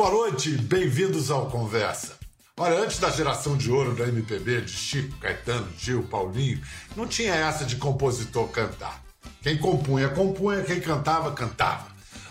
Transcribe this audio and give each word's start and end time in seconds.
boa 0.00 0.12
noite, 0.12 0.52
bem-vindos 0.52 1.30
ao 1.30 1.50
Conversa. 1.50 2.16
Olha, 2.56 2.80
antes 2.80 2.98
da 2.98 3.10
geração 3.10 3.54
de 3.54 3.70
ouro 3.70 3.94
da 3.94 4.08
MPB, 4.08 4.62
de 4.62 4.72
Chico, 4.72 5.14
Caetano, 5.18 5.68
Gil, 5.76 6.04
Paulinho, 6.04 6.58
não 6.96 7.06
tinha 7.06 7.34
essa 7.34 7.66
de 7.66 7.76
compositor 7.76 8.48
cantar. 8.48 9.04
Quem 9.42 9.58
compunha, 9.58 10.08
compunha, 10.08 10.62
quem 10.62 10.80
cantava, 10.80 11.32
cantava. 11.32 11.88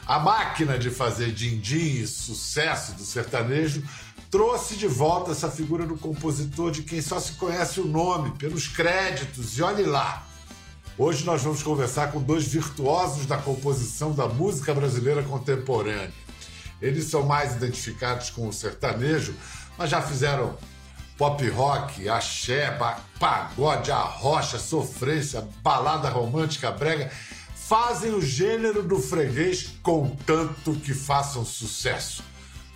A 0.07 0.17
máquina 0.17 0.79
de 0.79 0.89
fazer 0.89 1.31
din-din 1.31 2.01
e 2.01 2.07
sucesso 2.07 2.93
do 2.93 3.03
sertanejo 3.03 3.83
trouxe 4.31 4.75
de 4.75 4.87
volta 4.87 5.29
essa 5.29 5.51
figura 5.51 5.85
do 5.85 5.95
compositor 5.95 6.71
de 6.71 6.81
quem 6.81 7.03
só 7.03 7.19
se 7.19 7.33
conhece 7.33 7.79
o 7.79 7.85
nome, 7.85 8.31
pelos 8.31 8.67
créditos, 8.67 9.59
e 9.59 9.61
olhe 9.61 9.83
lá. 9.83 10.25
Hoje 10.97 11.23
nós 11.23 11.43
vamos 11.43 11.61
conversar 11.61 12.11
com 12.11 12.19
dois 12.19 12.47
virtuosos 12.47 13.27
da 13.27 13.37
composição 13.37 14.11
da 14.11 14.27
música 14.27 14.73
brasileira 14.73 15.21
contemporânea. 15.21 16.28
Eles 16.81 17.05
são 17.05 17.23
mais 17.23 17.55
identificados 17.55 18.29
com 18.29 18.47
o 18.47 18.53
sertanejo, 18.53 19.35
mas 19.77 19.89
já 19.89 20.01
fizeram 20.01 20.57
pop 21.17 21.47
rock, 21.49 22.07
axé, 22.07 22.77
pagode, 23.19 23.91
arrocha, 23.91 24.57
sofrência, 24.57 25.45
balada 25.61 26.09
romântica, 26.09 26.71
brega. 26.71 27.11
Fazem 27.53 28.13
o 28.13 28.21
gênero 28.21 28.81
do 28.81 28.99
freguês 28.99 29.75
contanto 29.83 30.73
que 30.75 30.93
façam 30.93 31.45
sucesso. 31.45 32.23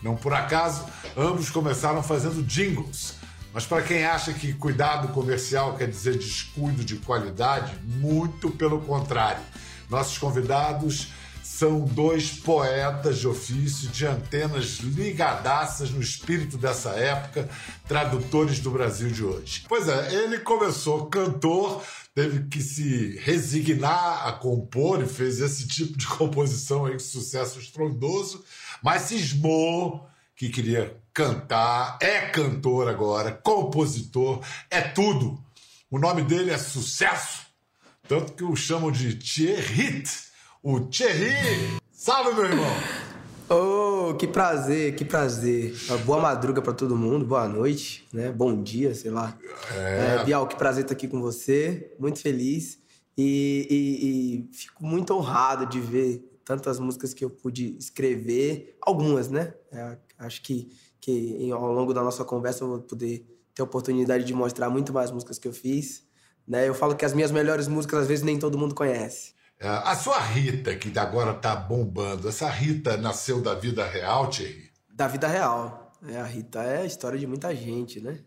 Não 0.03 0.15
por 0.15 0.33
acaso, 0.33 0.85
ambos 1.15 1.49
começaram 1.49 2.03
fazendo 2.03 2.43
jingles. 2.43 3.15
Mas 3.53 3.65
para 3.65 3.81
quem 3.81 4.03
acha 4.03 4.33
que 4.33 4.51
cuidado 4.53 5.07
comercial 5.09 5.77
quer 5.77 5.87
dizer 5.87 6.17
descuido 6.17 6.83
de 6.83 6.97
qualidade, 6.97 7.73
muito 7.85 8.49
pelo 8.51 8.81
contrário. 8.81 9.41
Nossos 9.89 10.17
convidados 10.17 11.13
são 11.63 11.79
dois 11.85 12.29
poetas 12.29 13.19
de 13.19 13.25
ofício, 13.25 13.87
de 13.87 14.05
antenas 14.05 14.79
ligadaças 14.79 15.91
no 15.91 16.01
espírito 16.01 16.57
dessa 16.57 16.89
época, 16.89 17.49
tradutores 17.87 18.59
do 18.59 18.69
Brasil 18.69 19.09
de 19.09 19.23
hoje. 19.23 19.63
Pois 19.69 19.87
é, 19.87 20.13
ele 20.13 20.39
começou 20.39 21.05
cantor, 21.05 21.81
teve 22.13 22.49
que 22.49 22.61
se 22.61 23.17
resignar 23.19 24.27
a 24.27 24.33
compor 24.33 25.01
e 25.01 25.07
fez 25.07 25.39
esse 25.39 25.65
tipo 25.65 25.97
de 25.97 26.05
composição 26.17 26.85
aí 26.85 26.99
sucesso 26.99 27.59
estrondoso, 27.59 28.43
mas 28.83 29.03
cismou 29.03 30.05
que 30.35 30.49
queria 30.49 30.97
cantar, 31.13 31.97
é 32.01 32.27
cantor 32.27 32.89
agora, 32.89 33.31
compositor, 33.31 34.45
é 34.69 34.81
tudo. 34.81 35.41
O 35.89 35.97
nome 35.97 36.23
dele 36.23 36.51
é 36.51 36.57
Sucesso, 36.57 37.43
tanto 38.05 38.33
que 38.33 38.43
o 38.43 38.53
chamam 38.53 38.91
de 38.91 39.15
Thierry 39.15 40.03
o 40.63 40.79
Thierry. 40.79 41.77
Salve, 41.91 42.33
meu 42.33 42.45
irmão! 42.45 42.65
Oh, 43.49 44.13
que 44.13 44.25
prazer, 44.25 44.95
que 44.95 45.03
prazer. 45.03 45.75
Boa 46.05 46.21
madruga 46.21 46.61
para 46.61 46.71
todo 46.71 46.95
mundo, 46.95 47.25
boa 47.25 47.49
noite, 47.49 48.07
né? 48.13 48.31
Bom 48.31 48.63
dia, 48.63 48.95
sei 48.95 49.11
lá. 49.11 49.37
É. 49.75 50.19
é 50.21 50.23
Bial, 50.23 50.47
que 50.47 50.55
prazer 50.55 50.83
estar 50.83 50.93
aqui 50.93 51.05
com 51.05 51.19
você, 51.19 51.93
muito 51.99 52.19
feliz. 52.21 52.79
E, 53.17 53.67
e, 53.69 54.47
e, 54.47 54.55
fico 54.55 54.85
muito 54.85 55.13
honrado 55.13 55.65
de 55.65 55.81
ver 55.81 56.39
tantas 56.45 56.79
músicas 56.79 57.13
que 57.13 57.25
eu 57.25 57.29
pude 57.29 57.75
escrever, 57.77 58.77
algumas, 58.81 59.29
né? 59.29 59.53
É, 59.69 59.97
acho 60.17 60.41
que, 60.41 60.71
que 61.01 61.51
ao 61.51 61.73
longo 61.73 61.93
da 61.93 62.01
nossa 62.01 62.23
conversa 62.23 62.63
eu 62.63 62.69
vou 62.69 62.79
poder 62.79 63.27
ter 63.53 63.61
a 63.61 63.65
oportunidade 63.65 64.23
de 64.23 64.33
mostrar 64.33 64.69
muito 64.69 64.93
mais 64.93 65.11
músicas 65.11 65.37
que 65.37 65.47
eu 65.47 65.53
fiz. 65.53 66.07
Né? 66.47 66.69
Eu 66.69 66.73
falo 66.73 66.95
que 66.95 67.03
as 67.03 67.13
minhas 67.13 67.31
melhores 67.31 67.67
músicas 67.67 68.03
às 68.03 68.07
vezes 68.07 68.23
nem 68.23 68.39
todo 68.39 68.57
mundo 68.57 68.73
conhece. 68.73 69.33
É, 69.63 69.69
a 69.69 69.95
sua 69.95 70.19
Rita, 70.19 70.75
que 70.75 70.99
agora 70.99 71.33
tá 71.33 71.55
bombando, 71.55 72.27
essa 72.27 72.49
Rita 72.49 72.97
nasceu 72.97 73.41
da 73.41 73.55
vida 73.55 73.85
real, 73.85 74.29
Thierry? 74.29 74.69
Da 74.93 75.07
vida 75.07 75.25
real. 75.25 75.93
É, 76.05 76.19
a 76.19 76.25
Rita 76.25 76.61
é 76.61 76.81
a 76.81 76.85
história 76.85 77.17
de 77.17 77.25
muita 77.25 77.55
gente, 77.55 78.01
né? 78.01 78.19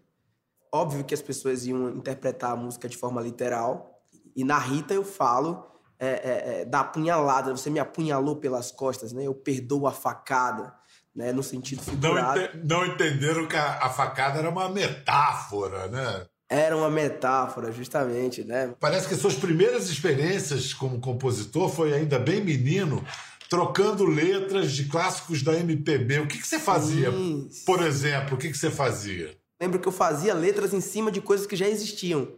Óbvio 0.72 1.04
que 1.04 1.12
as 1.12 1.20
pessoas 1.20 1.66
iam 1.66 1.90
interpretar 1.90 2.52
a 2.52 2.56
música 2.56 2.88
de 2.88 2.96
forma 2.96 3.20
literal. 3.20 4.00
E 4.34 4.44
na 4.44 4.58
Rita 4.58 4.94
eu 4.94 5.04
falo 5.04 5.66
é, 5.98 6.06
é, 6.08 6.60
é, 6.60 6.64
da 6.64 6.80
apunhalada. 6.80 7.54
Você 7.54 7.68
me 7.68 7.78
apunhalou 7.78 8.36
pelas 8.36 8.72
costas, 8.72 9.12
né? 9.12 9.24
Eu 9.24 9.34
perdoo 9.34 9.86
a 9.86 9.92
facada. 9.92 10.74
Né, 11.14 11.32
no 11.32 11.42
sentido 11.42 11.80
figurado. 11.82 12.38
Não, 12.38 12.44
ente 12.44 12.58
não 12.62 12.84
entenderam 12.84 13.48
que 13.48 13.56
a, 13.56 13.86
a 13.86 13.88
facada 13.88 14.38
era 14.38 14.50
uma 14.50 14.68
metáfora, 14.68 15.88
né? 15.88 16.26
Era 16.48 16.76
uma 16.76 16.88
metáfora, 16.88 17.72
justamente, 17.72 18.44
né? 18.44 18.72
Parece 18.78 19.08
que 19.08 19.16
suas 19.16 19.34
primeiras 19.34 19.90
experiências 19.90 20.72
como 20.72 21.00
compositor 21.00 21.68
foi 21.68 21.92
ainda 21.92 22.20
bem 22.20 22.40
menino, 22.40 23.04
trocando 23.50 24.04
letras 24.04 24.70
de 24.70 24.84
clássicos 24.84 25.42
da 25.42 25.58
MPB. 25.58 26.20
O 26.20 26.28
que, 26.28 26.38
que 26.38 26.46
você 26.46 26.60
fazia, 26.60 27.10
Sim. 27.10 27.50
por 27.66 27.82
exemplo? 27.82 28.36
O 28.36 28.38
que, 28.38 28.48
que 28.48 28.56
você 28.56 28.70
fazia? 28.70 29.36
Lembro 29.60 29.80
que 29.80 29.88
eu 29.88 29.92
fazia 29.92 30.34
letras 30.34 30.72
em 30.72 30.80
cima 30.80 31.10
de 31.10 31.20
coisas 31.20 31.48
que 31.48 31.56
já 31.56 31.66
existiam, 31.66 32.28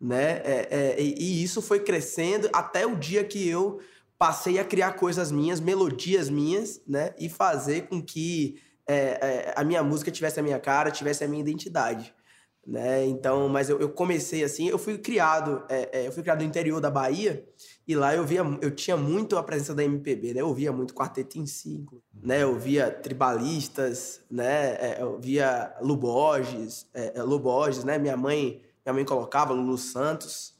né? 0.00 0.40
É, 0.44 0.68
é, 0.70 1.02
e 1.02 1.42
isso 1.42 1.60
foi 1.60 1.80
crescendo 1.80 2.48
até 2.54 2.86
o 2.86 2.96
dia 2.96 3.22
que 3.22 3.46
eu 3.46 3.80
passei 4.16 4.58
a 4.58 4.64
criar 4.64 4.92
coisas 4.92 5.30
minhas, 5.30 5.60
melodias 5.60 6.30
minhas, 6.30 6.80
né? 6.88 7.12
E 7.18 7.28
fazer 7.28 7.82
com 7.82 8.00
que 8.00 8.62
é, 8.86 8.94
é 8.96 9.54
a 9.54 9.62
minha 9.62 9.82
música 9.82 10.10
tivesse 10.10 10.40
a 10.40 10.42
minha 10.42 10.58
cara, 10.58 10.90
tivesse 10.90 11.22
a 11.22 11.28
minha 11.28 11.42
identidade 11.42 12.14
né? 12.66 13.06
Então, 13.06 13.48
mas 13.48 13.70
eu, 13.70 13.80
eu 13.80 13.88
comecei 13.88 14.44
assim, 14.44 14.68
eu 14.68 14.78
fui 14.78 14.98
criado, 14.98 15.64
é, 15.68 16.00
é, 16.00 16.06
eu 16.06 16.12
fui 16.12 16.22
criado 16.22 16.40
no 16.40 16.46
interior 16.46 16.80
da 16.80 16.90
Bahia 16.90 17.46
e 17.86 17.94
lá 17.94 18.14
eu 18.14 18.24
via, 18.24 18.42
eu 18.60 18.70
tinha 18.70 18.96
muito 18.96 19.38
a 19.38 19.42
presença 19.42 19.74
da 19.74 19.82
MPB, 19.82 20.34
né? 20.34 20.40
Eu 20.42 20.52
via 20.52 20.70
muito 20.70 20.94
Quarteto 20.94 21.38
em 21.38 21.46
Cinco, 21.46 22.02
né? 22.12 22.42
Eu 22.42 22.58
via 22.58 22.90
tribalistas, 22.90 24.20
né? 24.30 24.74
É, 24.74 24.98
eu 25.00 25.18
via 25.18 25.74
Luborges, 25.80 26.86
é, 26.92 27.18
é 27.18 27.22
Luborges, 27.22 27.84
né? 27.84 27.96
Minha 27.96 28.16
mãe, 28.16 28.60
minha 28.84 28.92
mãe 28.92 29.04
colocava 29.04 29.54
Lulu 29.54 29.78
Santos, 29.78 30.57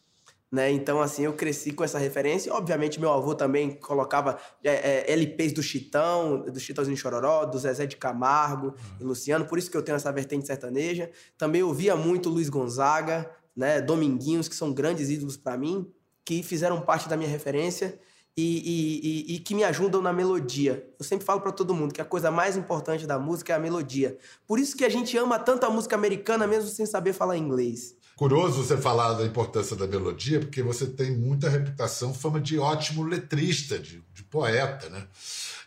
né? 0.51 0.71
Então, 0.71 1.01
assim, 1.01 1.25
eu 1.25 1.35
cresci 1.35 1.73
com 1.73 1.85
essa 1.85 1.99
referência. 1.99 2.53
Obviamente, 2.55 2.99
meu 2.99 3.13
avô 3.13 3.35
também 3.35 3.71
colocava 3.79 4.39
é, 4.65 5.11
é, 5.11 5.13
LPs 5.13 5.53
do 5.53 5.63
Chitão, 5.63 6.41
do 6.41 6.59
Chitãozinho 6.59 6.97
Chororó, 6.97 7.45
do 7.45 7.59
Zezé 7.59 7.87
de 7.87 7.97
Camargo 7.97 8.69
uhum. 8.69 8.75
e 9.01 9.05
Luciano, 9.05 9.45
por 9.45 9.59
isso 9.59 9.71
que 9.71 9.77
eu 9.77 9.83
tenho 9.83 9.97
essa 9.97 10.11
vertente 10.11 10.47
sertaneja. 10.47 11.11
Também 11.37 11.63
ouvia 11.63 11.95
muito 11.95 12.31
Luiz 12.31 12.49
Gonzaga, 12.49 13.31
né? 13.55 13.81
Dominguinhos, 13.81 14.49
que 14.49 14.55
são 14.55 14.73
grandes 14.73 15.11
ídolos 15.11 15.37
para 15.37 15.57
mim, 15.57 15.91
que 16.25 16.43
fizeram 16.43 16.81
parte 16.81 17.09
da 17.09 17.17
minha 17.17 17.31
referência. 17.31 17.99
E, 18.41 18.43
e, 18.45 19.33
e, 19.33 19.35
e, 19.35 19.39
que 19.41 19.53
me 19.53 19.65
ajudam 19.65 20.01
na 20.01 20.13
melodia. 20.13 20.89
Eu 20.97 21.05
sempre 21.05 21.27
falo 21.27 21.41
para 21.41 21.51
todo 21.51 21.75
mundo 21.75 21.93
que 21.93 22.01
a 22.01 22.05
coisa 22.05 22.31
mais 22.31 22.57
importante 22.57 23.05
da 23.05 23.19
música 23.19 23.53
é 23.53 23.57
a 23.57 23.59
melodia. 23.59 24.17
Por 24.47 24.61
isso 24.61 24.77
que 24.77 24.85
a 24.85 24.89
gente 24.89 25.19
ama 25.19 25.41
tanto 25.41 25.67
a 25.67 25.71
música 25.71 25.97
americana, 25.97 26.47
mesmo 26.47 26.71
sem 26.71 26.87
saber 26.87 27.13
falar 27.13 27.37
inglês. 27.37 27.98
Curioso 28.19 28.65
você 28.65 28.77
falar 28.77 29.13
da 29.13 29.25
importância 29.25 29.77
da 29.77 29.87
melodia, 29.87 30.41
porque 30.41 30.61
você 30.61 30.87
tem 30.87 31.17
muita 31.17 31.49
reputação, 31.49 32.13
fama 32.13 32.41
de 32.41 32.59
ótimo 32.59 33.05
letrista, 33.05 33.79
de, 33.79 34.03
de 34.13 34.25
poeta, 34.25 34.89
né? 34.89 35.07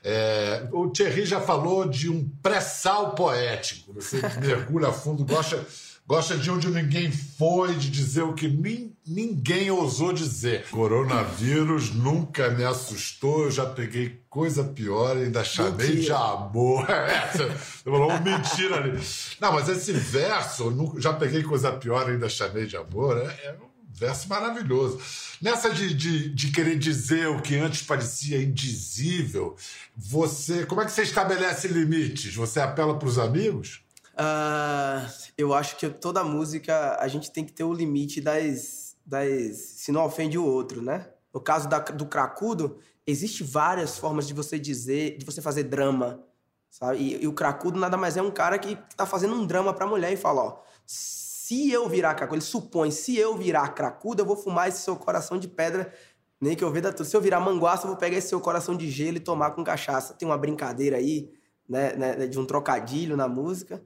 É, 0.04 0.68
o 0.74 0.90
Thierry 0.90 1.26
já 1.26 1.40
falou 1.40 1.88
de 1.88 2.10
um 2.10 2.30
pré-sal 2.44 3.16
poético. 3.16 3.94
Você 3.94 4.20
mergulha 4.44 4.90
a 4.90 4.92
fundo, 4.94 5.24
gosta 5.24 5.66
Gosta 6.12 6.38
de 6.38 6.52
onde 6.52 6.68
ninguém 6.70 7.10
foi, 7.10 7.74
de 7.76 7.90
dizer 7.90 8.24
o 8.24 8.34
que 8.34 8.46
nin, 8.46 8.91
ninguém 9.06 9.70
ousou 9.72 10.14
dizer. 10.14 10.68
Coronavírus 10.70 11.94
nunca 11.94 12.50
me 12.52 12.64
assustou, 12.64 13.46
eu 13.46 13.52
já 13.52 13.66
peguei 13.66 14.22
coisa 14.30 14.64
pior 14.64 15.18
ainda 15.18 15.44
chamei 15.44 15.88
mentira. 15.88 16.02
de 16.02 16.12
amor. 16.12 16.88
É, 16.92 17.32
você 17.32 17.50
falou 17.84 18.10
uma 18.10 18.20
mentira 18.20 18.78
ali. 18.78 19.00
Não, 19.40 19.54
mas 19.54 19.68
esse 19.70 19.92
verso, 19.92 20.74
já 21.00 21.14
peguei 21.14 21.44
coisa 21.44 21.72
pior 21.72 22.10
ainda 22.10 22.30
chamei 22.30 22.66
de 22.66 22.78
amor, 22.78 23.18
é, 23.18 23.48
é 23.48 23.54
um 23.54 23.70
verso 23.92 24.30
maravilhoso. 24.30 25.00
Nessa 25.42 25.70
de, 25.70 25.94
de, 25.94 26.30
de, 26.30 26.52
querer 26.52 26.78
dizer 26.78 27.28
o 27.28 27.42
que 27.42 27.56
antes 27.58 27.82
parecia 27.82 28.42
indizível, 28.42 29.56
você. 29.96 30.66
Como 30.66 30.82
é 30.82 30.86
que 30.86 30.92
você 30.92 31.02
estabelece 31.02 31.68
limites? 31.68 32.36
Você 32.36 32.60
apela 32.60 32.98
para 32.98 33.08
os 33.08 33.18
amigos? 33.18 33.82
Uh, 34.14 35.10
eu 35.38 35.54
acho 35.54 35.78
que 35.78 35.90
toda 35.90 36.24
música 36.24 36.98
a 37.00 37.08
gente 37.08 37.32
tem 37.32 37.44
que 37.44 37.54
ter 37.54 37.64
o 37.64 37.74
limite 37.74 38.22
das, 38.22 38.91
das. 39.12 39.58
se 39.58 39.92
não 39.92 40.06
ofende 40.06 40.38
o 40.38 40.46
outro, 40.46 40.82
né? 40.82 41.10
No 41.34 41.40
caso 41.40 41.70
da, 41.70 41.80
do 41.80 42.06
cracudo, 42.06 42.80
existe 43.06 43.44
várias 43.44 43.98
formas 43.98 44.28
de 44.28 44.34
você 44.34 44.58
dizer, 44.58 45.18
de 45.18 45.26
você 45.26 45.42
fazer 45.42 45.64
drama, 45.64 46.24
sabe? 46.70 46.98
E, 46.98 47.24
e 47.24 47.28
o 47.28 47.34
cracudo 47.34 47.80
nada 47.80 47.98
mais 47.98 48.18
é 48.18 48.22
um 48.22 48.32
cara 48.32 48.58
que 48.58 48.78
tá 48.96 49.06
fazendo 49.06 49.36
um 49.36 49.46
drama 49.46 49.74
pra 49.74 49.86
mulher 49.86 50.12
e 50.12 50.18
fala: 50.18 50.42
ó, 50.42 50.60
se 50.86 51.72
eu 51.72 51.88
virar 51.88 52.16
cracudo, 52.16 52.38
ele 52.38 52.46
supõe, 52.46 52.90
se 52.92 53.18
eu 53.18 53.38
virar 53.38 53.70
cracudo, 53.70 54.22
eu 54.22 54.26
vou 54.26 54.36
fumar 54.36 54.68
esse 54.68 54.82
seu 54.82 54.96
coração 54.96 55.38
de 55.38 55.48
pedra. 55.48 55.94
Nem 56.40 56.56
que 56.56 56.64
eu 56.64 56.72
veja 56.72 56.92
tudo. 56.92 57.06
Se 57.06 57.16
eu 57.16 57.22
virar 57.22 57.40
manguaça, 57.40 57.84
eu 57.84 57.90
vou 57.90 57.98
pegar 57.98 58.18
esse 58.18 58.30
seu 58.30 58.42
coração 58.42 58.76
de 58.76 58.90
gelo 58.90 59.18
e 59.18 59.20
tomar 59.20 59.52
com 59.52 59.64
cachaça. 59.64 60.16
Tem 60.16 60.28
uma 60.28 60.40
brincadeira 60.40 60.98
aí, 60.98 61.32
né, 61.70 61.94
né 61.96 62.28
de 62.28 62.40
um 62.40 62.46
trocadilho 62.46 63.16
na 63.16 63.28
música 63.28 63.80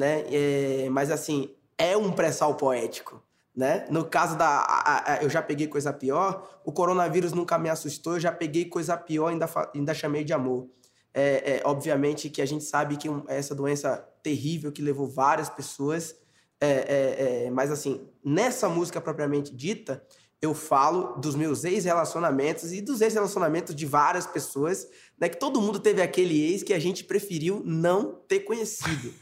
né? 0.00 0.24
É, 0.32 0.88
mas 0.90 1.10
assim, 1.10 1.54
é 1.76 1.96
um 1.96 2.10
pré-sal 2.10 2.54
poético. 2.54 3.22
Né? 3.60 3.86
No 3.90 4.06
caso 4.06 4.38
da. 4.38 4.46
A, 4.46 5.12
a, 5.12 5.22
eu 5.22 5.28
já 5.28 5.42
peguei 5.42 5.66
coisa 5.66 5.92
pior, 5.92 6.62
o 6.64 6.72
coronavírus 6.72 7.34
nunca 7.34 7.58
me 7.58 7.68
assustou, 7.68 8.14
eu 8.14 8.20
já 8.20 8.32
peguei 8.32 8.64
coisa 8.64 8.96
pior, 8.96 9.26
ainda, 9.26 9.46
ainda 9.74 9.92
chamei 9.92 10.24
de 10.24 10.32
amor. 10.32 10.66
É, 11.12 11.56
é, 11.56 11.62
obviamente 11.66 12.30
que 12.30 12.40
a 12.40 12.46
gente 12.46 12.64
sabe 12.64 12.96
que 12.96 13.06
um, 13.06 13.22
essa 13.28 13.54
doença 13.54 13.98
terrível 14.22 14.72
que 14.72 14.80
levou 14.80 15.06
várias 15.06 15.50
pessoas, 15.50 16.16
é, 16.58 16.70
é, 16.70 17.44
é, 17.44 17.50
mas 17.50 17.70
assim, 17.70 18.08
nessa 18.24 18.66
música 18.66 18.98
propriamente 18.98 19.54
dita, 19.54 20.02
eu 20.40 20.54
falo 20.54 21.18
dos 21.18 21.34
meus 21.34 21.62
ex-relacionamentos 21.62 22.72
e 22.72 22.80
dos 22.80 23.02
ex-relacionamentos 23.02 23.74
de 23.74 23.84
várias 23.84 24.26
pessoas, 24.26 24.88
né? 25.20 25.28
Que 25.28 25.38
todo 25.38 25.60
mundo 25.60 25.78
teve 25.78 26.00
aquele 26.00 26.50
ex 26.50 26.62
que 26.62 26.72
a 26.72 26.78
gente 26.78 27.04
preferiu 27.04 27.60
não 27.62 28.22
ter 28.26 28.40
conhecido. 28.40 29.12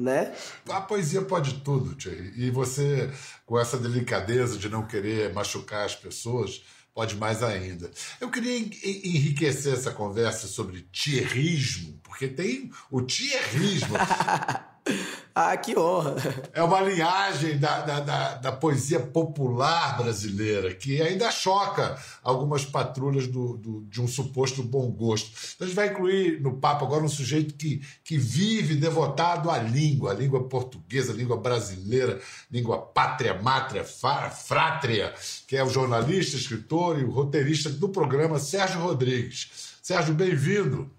Né? 0.00 0.34
A 0.68 0.80
poesia 0.80 1.22
pode 1.22 1.60
tudo, 1.60 1.94
Thierry. 1.94 2.32
E 2.36 2.50
você, 2.50 3.10
com 3.44 3.58
essa 3.58 3.76
delicadeza 3.76 4.56
de 4.56 4.68
não 4.68 4.86
querer 4.86 5.32
machucar 5.34 5.84
as 5.84 5.94
pessoas, 5.94 6.62
pode 6.94 7.16
mais 7.16 7.42
ainda. 7.42 7.90
Eu 8.20 8.30
queria 8.30 8.58
enriquecer 8.58 9.74
essa 9.74 9.90
conversa 9.90 10.46
sobre 10.46 10.88
tierrismo, 10.90 12.00
porque 12.02 12.28
tem 12.28 12.70
o 12.90 13.02
tierrismo. 13.02 13.94
ah, 15.40 15.56
que 15.56 15.78
honra! 15.78 16.16
É 16.52 16.62
uma 16.62 16.80
linhagem 16.82 17.58
da, 17.58 17.80
da, 17.80 18.00
da, 18.00 18.34
da, 18.34 18.52
poesia 18.52 19.00
popular 19.00 19.96
brasileira 19.96 20.74
que 20.74 21.00
ainda 21.00 21.30
choca 21.30 21.98
algumas 22.22 22.64
patrulhas 22.64 23.26
do, 23.26 23.56
do, 23.56 23.80
de 23.82 24.02
um 24.02 24.06
suposto 24.06 24.62
bom 24.62 24.90
gosto. 24.90 25.30
Então 25.54 25.64
a 25.64 25.68
gente 25.68 25.76
vai 25.76 25.88
incluir 25.88 26.40
no 26.42 26.58
papo 26.58 26.84
agora 26.84 27.02
um 27.02 27.08
sujeito 27.08 27.54
que, 27.54 27.80
que 28.04 28.18
vive 28.18 28.74
devotado 28.74 29.50
à 29.50 29.58
língua, 29.58 30.10
a 30.10 30.14
língua 30.14 30.44
portuguesa, 30.44 31.12
a 31.12 31.16
língua 31.16 31.38
brasileira, 31.38 32.20
língua 32.50 32.78
pátria, 32.78 33.34
mátria, 33.34 33.82
frátria, 33.84 35.14
que 35.46 35.56
é 35.56 35.64
o 35.64 35.70
jornalista, 35.70 36.36
escritor 36.36 36.98
e 37.00 37.04
o 37.04 37.10
roteirista 37.10 37.70
do 37.70 37.88
programa 37.88 38.38
Sérgio 38.38 38.80
Rodrigues. 38.80 39.78
Sérgio, 39.80 40.12
bem-vindo. 40.12 40.90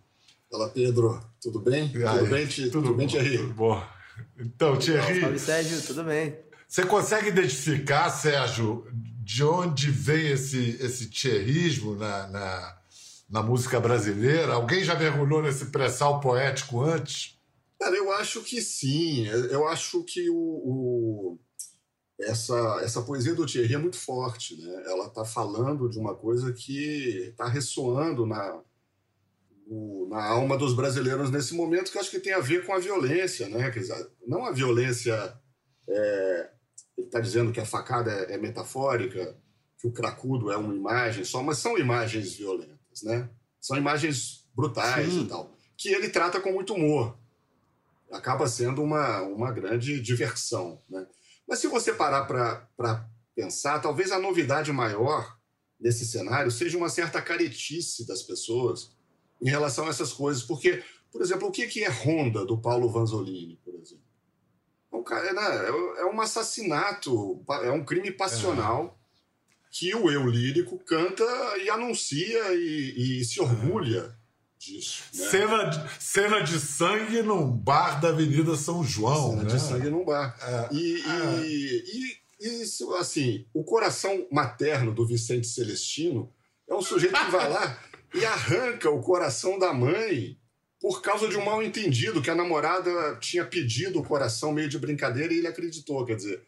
Fala, 0.50 0.68
Pedro. 0.70 1.22
Tudo 1.40 1.60
bem? 1.60 1.88
tudo 1.90 2.28
bem, 2.28 2.48
tudo, 2.48 2.72
tudo 2.72 2.94
bem, 2.96 3.08
Thierry? 3.08 3.38
Tudo 3.38 3.54
bom. 3.54 4.01
Então, 4.40 4.78
Thierry. 4.78 5.22
Salve, 5.22 5.40
Sérgio, 5.40 5.82
tudo 5.82 6.04
bem? 6.04 6.38
Você 6.68 6.86
consegue 6.86 7.30
identificar, 7.30 8.10
Sérgio, 8.10 8.88
de 8.94 9.44
onde 9.44 9.92
vem 9.92 10.32
esse, 10.32 10.78
esse 10.80 11.10
thierrismo 11.10 11.96
na, 11.96 12.28
na, 12.28 12.78
na 13.30 13.44
música 13.44 13.80
brasileira? 13.80 14.54
Alguém 14.54 14.84
já 14.84 14.98
mergulhou 14.98 15.42
nesse 15.42 15.66
pré-sal 15.66 16.20
poético 16.20 16.82
antes? 16.82 17.38
Cara, 17.80 17.96
eu 17.96 18.12
acho 18.14 18.42
que 18.42 18.62
sim. 18.62 19.28
Eu 19.28 19.68
acho 19.68 20.04
que 20.04 20.30
o, 20.30 20.36
o, 20.36 21.40
essa, 22.22 22.80
essa 22.84 23.02
poesia 23.02 23.36
do 23.36 23.46
Thierry 23.46 23.74
é 23.74 23.78
muito 23.78 23.98
forte. 23.98 24.56
Né? 24.56 24.84
Ela 24.86 25.08
está 25.08 25.26
falando 25.26 25.90
de 25.90 26.00
uma 26.00 26.16
coisa 26.16 26.54
que 26.54 27.30
está 27.30 27.48
ressoando 27.48 28.26
na, 28.26 28.62
o, 29.72 30.06
na 30.10 30.22
alma 30.22 30.58
dos 30.58 30.74
brasileiros 30.74 31.32
nesse 31.32 31.54
momento, 31.54 31.90
que 31.90 31.98
acho 31.98 32.12
que 32.12 32.20
tem 32.20 32.34
a 32.34 32.42
ver 32.42 32.66
com 32.66 32.74
a 32.74 32.80
violência, 32.80 33.48
né? 33.48 33.72
Quer 33.72 33.80
dizer, 33.80 34.12
não 34.28 34.46
a 34.46 34.52
violência. 34.52 35.14
É, 35.88 36.50
ele 36.98 37.08
está 37.08 37.22
dizendo 37.22 37.54
que 37.54 37.60
a 37.60 37.66
facada 37.66 38.12
é, 38.12 38.34
é, 38.34 38.38
metafórica, 38.38 39.38
que 39.80 39.88
o 39.88 39.94
cracudo 39.94 40.52
é 40.52 40.58
uma 40.58 40.76
imagem 40.76 41.24
só, 41.24 41.42
mas 41.42 41.58
são 41.58 41.78
imagens 41.78 42.34
violentas, 42.34 43.02
né? 43.04 43.30
São 43.62 43.78
imagens 43.78 44.46
brutais 44.54 45.14
Sim. 45.14 45.22
e 45.22 45.28
tal, 45.28 45.56
que 45.78 45.88
ele 45.88 46.10
trata 46.10 46.42
com 46.42 46.52
muito 46.52 46.74
humor. 46.74 47.18
Acaba 48.12 48.48
sendo 48.48 48.84
uma, 48.84 49.22
uma 49.22 49.54
grande 49.54 50.02
diversão, 50.02 50.82
né? 50.90 51.08
Mas 51.48 51.60
se 51.60 51.68
você 51.68 51.94
parar 51.94 52.26
para 52.26 53.10
pensar, 53.34 53.80
talvez 53.80 54.12
a 54.12 54.20
novidade 54.20 54.72
maior 54.74 55.38
nesse 55.80 56.06
cenário 56.06 56.52
seja 56.52 56.78
uma 56.78 56.90
certa 56.90 57.22
caretice 57.22 58.06
das 58.06 58.22
pessoas 58.22 59.00
em 59.42 59.50
relação 59.50 59.88
a 59.88 59.90
essas 59.90 60.14
coisas. 60.14 60.44
Porque, 60.44 60.84
por 61.12 61.22
exemplo, 61.22 61.48
o 61.48 61.52
que 61.52 61.84
é 61.84 61.90
Honda, 61.90 62.46
do 62.46 62.58
Paulo 62.58 62.90
Vanzolini, 62.90 63.58
por 63.64 63.74
exemplo? 63.76 64.04
É 64.92 64.96
um, 64.96 65.04
cara, 65.04 65.34
né, 65.34 65.70
é, 65.70 66.02
é 66.02 66.06
um 66.06 66.20
assassinato, 66.20 67.44
é 67.64 67.72
um 67.72 67.84
crime 67.84 68.12
passional 68.12 68.98
é. 68.98 69.68
que 69.72 69.96
o 69.96 70.12
eu 70.12 70.28
lírico 70.28 70.78
canta 70.80 71.24
e 71.64 71.70
anuncia 71.70 72.54
e, 72.54 73.22
e 73.22 73.26
se 73.26 73.40
orgulha 73.40 74.16
disso. 74.62 75.04
Né? 75.14 75.30
Cena, 75.30 75.64
de, 75.66 76.04
cena 76.04 76.40
de 76.42 76.60
sangue 76.60 77.22
num 77.24 77.50
bar 77.50 78.00
da 78.00 78.10
Avenida 78.10 78.56
São 78.56 78.84
João. 78.84 79.32
Cena 79.32 79.44
né? 79.44 79.50
de 79.50 79.60
sangue 79.60 79.90
num 79.90 80.06
bar. 80.06 80.38
É. 80.42 80.70
E, 80.74 81.02
e, 81.02 82.22
e, 82.40 82.62
isso, 82.62 82.94
assim, 82.96 83.46
o 83.54 83.64
coração 83.64 84.28
materno 84.32 84.94
do 84.94 85.06
Vicente 85.06 85.48
Celestino 85.48 86.32
é 86.68 86.76
um 86.76 86.82
sujeito 86.82 87.18
que 87.18 87.32
vai 87.32 87.50
lá 87.50 87.80
e 88.14 88.26
arranca 88.26 88.90
o 88.90 89.02
coração 89.02 89.58
da 89.58 89.74
mãe 89.74 90.38
por 90.80 91.02
causa 91.02 91.28
de 91.28 91.38
um 91.38 91.46
mal 91.46 91.62
entendido 91.62 92.22
que 92.22 92.30
a 92.30 92.36
namorada 92.36 93.16
tinha 93.20 93.46
pedido 93.46 94.00
o 94.00 94.04
coração 94.04 94.52
meio 94.52 94.68
de 94.68 94.80
brincadeira 94.80 95.32
e 95.32 95.38
ele 95.38 95.48
acreditou. 95.48 96.04
Quer 96.04 96.16
dizer, 96.16 96.44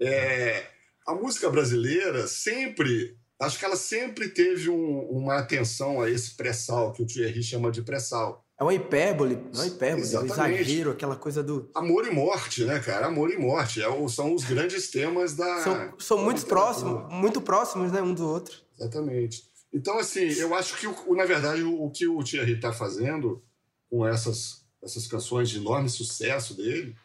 é, 0.00 0.66
a 1.06 1.14
música 1.14 1.50
brasileira 1.50 2.26
sempre, 2.26 3.16
acho 3.38 3.58
que 3.58 3.64
ela 3.64 3.76
sempre 3.76 4.28
teve 4.28 4.70
um, 4.70 5.00
uma 5.10 5.36
atenção 5.36 6.00
a 6.00 6.10
esse 6.10 6.34
pré-sal 6.36 6.92
que 6.92 7.02
o 7.02 7.06
Thierry 7.06 7.42
chama 7.42 7.70
de 7.70 7.82
pré-sal. 7.82 8.44
É 8.58 8.64
uma 8.64 8.72
hipérbole, 8.72 9.34
é 9.34 9.56
uma 9.56 9.66
hipérbole, 9.66 10.14
é 10.14 10.18
um 10.20 10.24
exagero, 10.24 10.90
aquela 10.90 11.14
coisa 11.14 11.42
do. 11.42 11.70
Amor 11.74 12.06
e 12.06 12.10
morte, 12.10 12.64
né, 12.64 12.80
cara? 12.80 13.06
Amor 13.06 13.30
e 13.30 13.36
morte. 13.36 13.82
É, 13.82 14.08
são 14.08 14.34
os 14.34 14.44
grandes 14.44 14.90
temas 14.90 15.34
da. 15.34 15.60
São, 15.62 15.94
são 15.98 16.18
muito 16.24 16.46
próximos, 16.46 17.12
muito 17.12 17.42
próximos, 17.42 17.92
né, 17.92 18.00
um 18.00 18.14
do 18.14 18.26
outro. 18.26 18.56
Exatamente. 18.80 19.44
Então, 19.76 19.98
assim, 19.98 20.26
eu 20.38 20.54
acho 20.54 20.74
que, 20.78 20.86
o, 20.86 21.14
na 21.14 21.26
verdade, 21.26 21.62
o, 21.62 21.90
que 21.90 22.08
o 22.08 22.24
Thierry 22.24 22.54
está 22.54 22.72
fazendo 22.72 23.44
com 23.90 24.06
essas, 24.06 24.64
essas 24.82 25.06
canções 25.06 25.50
de 25.50 25.58
enorme 25.58 25.90
sucesso 25.90 26.54
dele 26.54 26.96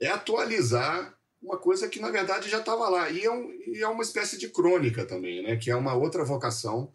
é 0.00 0.08
atualizar 0.08 1.14
uma 1.42 1.58
coisa 1.58 1.86
que, 1.86 2.00
na 2.00 2.10
verdade, 2.10 2.48
já 2.48 2.60
estava 2.60 2.88
lá. 2.88 3.10
E 3.10 3.22
é, 3.22 3.30
um, 3.30 3.52
e 3.66 3.82
é 3.82 3.86
uma 3.86 4.02
espécie 4.02 4.38
de 4.38 4.48
crônica 4.48 5.04
também, 5.04 5.42
né? 5.42 5.56
que 5.56 5.70
é 5.70 5.76
uma 5.76 5.92
outra 5.92 6.24
vocação 6.24 6.90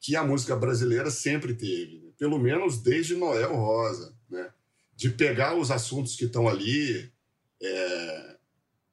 que 0.00 0.16
a 0.16 0.24
música 0.24 0.56
brasileira 0.56 1.10
sempre 1.10 1.52
teve, 1.54 1.98
né? 1.98 2.10
pelo 2.16 2.38
menos 2.38 2.78
desde 2.78 3.16
Noel 3.16 3.54
Rosa, 3.54 4.16
né? 4.30 4.50
de 4.96 5.10
pegar 5.10 5.56
os 5.56 5.70
assuntos 5.70 6.16
que 6.16 6.24
estão 6.24 6.48
ali 6.48 7.12
é, 7.62 8.36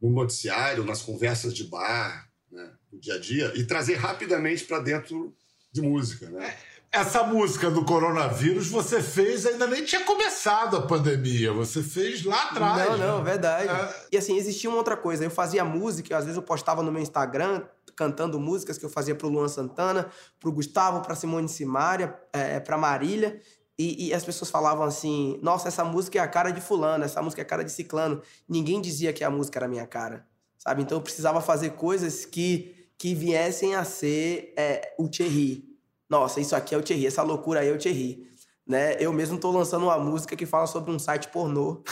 no 0.01 0.10
noticiário, 0.10 0.84
nas 0.84 1.01
conversas 1.01 1.54
de 1.54 1.63
bar, 1.63 2.30
né? 2.51 2.74
dia 2.92 3.13
a 3.13 3.19
dia, 3.19 3.54
e 3.56 3.63
trazer 3.63 3.96
rapidamente 3.96 4.66
para 4.66 4.80
dentro 4.80 5.34
de 5.75 5.81
música, 5.81 6.30
né? 6.30 6.56
Essa 6.89 7.24
música 7.24 7.70
do 7.70 7.84
coronavírus 7.84 8.70
você 8.70 9.03
fez, 9.03 9.46
ainda 9.46 9.67
nem 9.67 9.84
tinha 9.84 10.05
começado 10.05 10.77
a 10.77 10.82
pandemia, 10.82 11.51
você 11.51 11.84
fez 11.84 12.24
lá 12.24 12.44
atrás. 12.44 12.91
Não, 12.91 12.98
não, 12.98 13.17
né? 13.17 13.24
verdade. 13.25 13.67
É... 13.67 14.05
E 14.13 14.17
assim, 14.17 14.38
existia 14.38 14.70
uma 14.70 14.77
outra 14.77 14.96
coisa, 14.96 15.25
eu 15.25 15.29
fazia 15.29 15.65
música, 15.65 16.17
às 16.17 16.24
vezes 16.24 16.38
eu 16.38 16.44
postava 16.44 16.82
no 16.82 16.89
meu 16.94 17.01
Instagram, 17.01 17.63
cantando 17.94 18.39
músicas 18.39 18.77
que 18.77 18.86
eu 18.86 18.89
fazia 18.89 19.13
pro 19.13 19.27
Luan 19.27 19.50
Santana, 19.50 20.10
pro 20.39 20.53
Gustavo, 20.53 21.01
pra 21.01 21.13
Simone 21.13 21.50
Simaria, 21.50 22.17
é, 22.32 22.62
pra 22.62 22.77
Marília, 22.77 23.41
e, 23.77 24.08
e, 24.08 24.13
as 24.13 24.24
pessoas 24.24 24.50
falavam 24.50 24.86
assim: 24.86 25.38
nossa, 25.41 25.67
essa 25.67 25.84
música 25.84 26.17
é 26.17 26.22
a 26.22 26.27
cara 26.29 26.51
de 26.51 26.62
Fulano, 26.62 27.03
essa 27.03 27.22
música 27.22 27.41
é 27.41 27.44
a 27.44 27.48
cara 27.48 27.62
de 27.62 27.74
Ciclano. 27.74 28.22
Ninguém 28.48 28.79
dizia 28.79 29.12
que 29.12 29.22
a 29.22 29.29
música 29.29 29.60
era 29.60 29.65
a 29.65 29.70
minha 29.70 29.86
cara, 29.86 30.25
sabe? 30.58 30.82
Então 30.82 30.98
eu 30.98 31.01
precisava 31.01 31.41
fazer 31.41 31.72
coisas 31.72 32.24
que 32.24 32.74
que 32.98 33.13
viessem 33.13 33.75
a 33.75 33.84
ser 33.84 34.53
é, 34.58 34.94
o 34.98 35.08
Thierry. 35.08 35.64
Nossa, 36.09 36.39
isso 36.39 36.55
aqui 36.55 36.75
é 36.75 36.77
o 36.77 36.81
Thierry, 36.81 37.07
essa 37.07 37.24
loucura 37.24 37.62
aí 37.62 37.69
é 37.69 37.71
o 37.71 37.77
Thierry. 37.77 38.25
Né? 38.67 38.95
Eu 39.00 39.13
mesmo 39.13 39.35
estou 39.35 39.51
lançando 39.51 39.83
uma 39.83 40.00
música 40.00 40.35
que 40.35 40.45
fala 40.45 40.65
sobre 40.65 40.91
um 40.91 40.97
site 40.97 41.27
pornô 41.27 41.83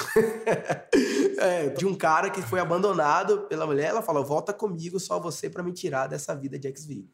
é, 1.38 1.70
de 1.70 1.86
um 1.86 1.94
cara 1.94 2.32
que 2.32 2.42
foi 2.42 2.60
abandonado 2.60 3.42
pela 3.42 3.68
mulher. 3.68 3.90
Ela 3.90 4.02
fala: 4.02 4.24
volta 4.24 4.52
comigo, 4.52 5.00
só 5.00 5.20
você 5.20 5.50
para 5.50 5.62
me 5.62 5.72
tirar 5.72 6.08
dessa 6.08 6.36
vida 6.36 6.58
de 6.58 6.68
ex-vídeo. 6.68 7.12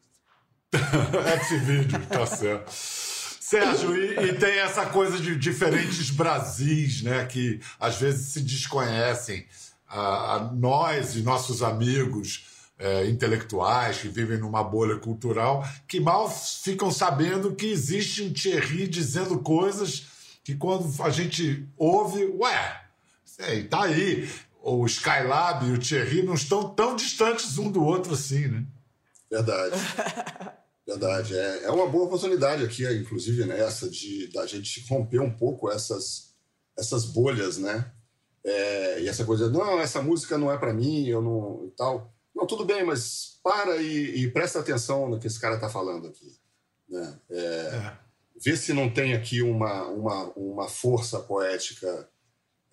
ex-vídeo, 0.72 2.00
tá 2.08 2.24
certo. 2.24 2.70
Sérgio, 2.70 3.96
e, 3.96 4.30
e, 4.30 4.38
tem 4.38 4.60
essa 4.60 4.86
coisa 4.86 5.18
de 5.18 5.36
diferentes 5.36 6.10
Brasis, 6.10 7.02
né? 7.02 7.26
Que 7.26 7.60
às 7.78 7.96
vezes 7.96 8.28
se 8.28 8.40
desconhecem. 8.40 9.46
A, 9.86 10.36
a 10.36 10.52
nós 10.52 11.16
e 11.16 11.22
nossos 11.22 11.64
amigos 11.64 12.46
é, 12.80 13.06
intelectuais 13.06 13.98
que 13.98 14.08
vivem 14.08 14.38
numa 14.38 14.64
bolha 14.64 14.96
cultural 14.96 15.62
que 15.86 16.00
mal 16.00 16.30
ficam 16.30 16.90
sabendo 16.90 17.54
que 17.54 17.66
existe 17.66 18.22
um 18.22 18.32
Thierry 18.32 18.88
dizendo 18.88 19.38
coisas 19.40 20.06
que 20.42 20.56
quando 20.56 20.90
a 21.02 21.10
gente 21.10 21.68
ouve, 21.76 22.24
ué, 22.38 22.80
sei, 23.22 23.64
tá 23.64 23.84
aí. 23.84 24.28
O 24.62 24.84
Skylab 24.86 25.66
e 25.66 25.72
o 25.72 25.78
Thierry 25.78 26.22
não 26.22 26.34
estão 26.34 26.68
tão 26.70 26.96
distantes 26.96 27.56
um 27.58 27.70
do 27.70 27.82
outro 27.82 28.14
assim, 28.14 28.48
né? 28.48 28.64
Verdade. 29.30 29.74
Verdade. 30.86 31.36
É, 31.36 31.64
é 31.64 31.70
uma 31.70 31.86
boa 31.86 32.06
oportunidade 32.06 32.64
aqui, 32.64 32.84
inclusive, 32.92 33.44
nessa, 33.44 33.86
né, 33.86 33.92
de 33.92 34.26
da 34.32 34.46
gente 34.46 34.84
romper 34.88 35.20
um 35.20 35.30
pouco 35.30 35.70
essas, 35.70 36.34
essas 36.76 37.04
bolhas, 37.04 37.58
né? 37.58 37.90
É, 38.44 39.02
e 39.02 39.08
essa 39.08 39.24
coisa, 39.24 39.48
não, 39.50 39.78
essa 39.78 40.02
música 40.02 40.36
não 40.36 40.50
é 40.50 40.58
para 40.58 40.74
mim, 40.74 41.06
eu 41.06 41.22
não. 41.22 41.66
e 41.66 41.70
tal. 41.70 42.12
Não, 42.40 42.46
tudo 42.46 42.64
bem, 42.64 42.82
mas 42.82 43.38
para 43.44 43.76
e, 43.76 44.22
e 44.22 44.30
presta 44.30 44.60
atenção 44.60 45.06
no 45.10 45.20
que 45.20 45.26
esse 45.26 45.38
cara 45.38 45.56
está 45.56 45.68
falando 45.68 46.08
aqui. 46.08 46.40
Né? 46.88 47.20
É, 47.30 47.36
é. 47.36 47.98
ver 48.42 48.56
se 48.56 48.72
não 48.72 48.88
tem 48.88 49.12
aqui 49.12 49.42
uma, 49.42 49.84
uma, 49.88 50.24
uma 50.34 50.68
força 50.68 51.20
poética 51.20 52.08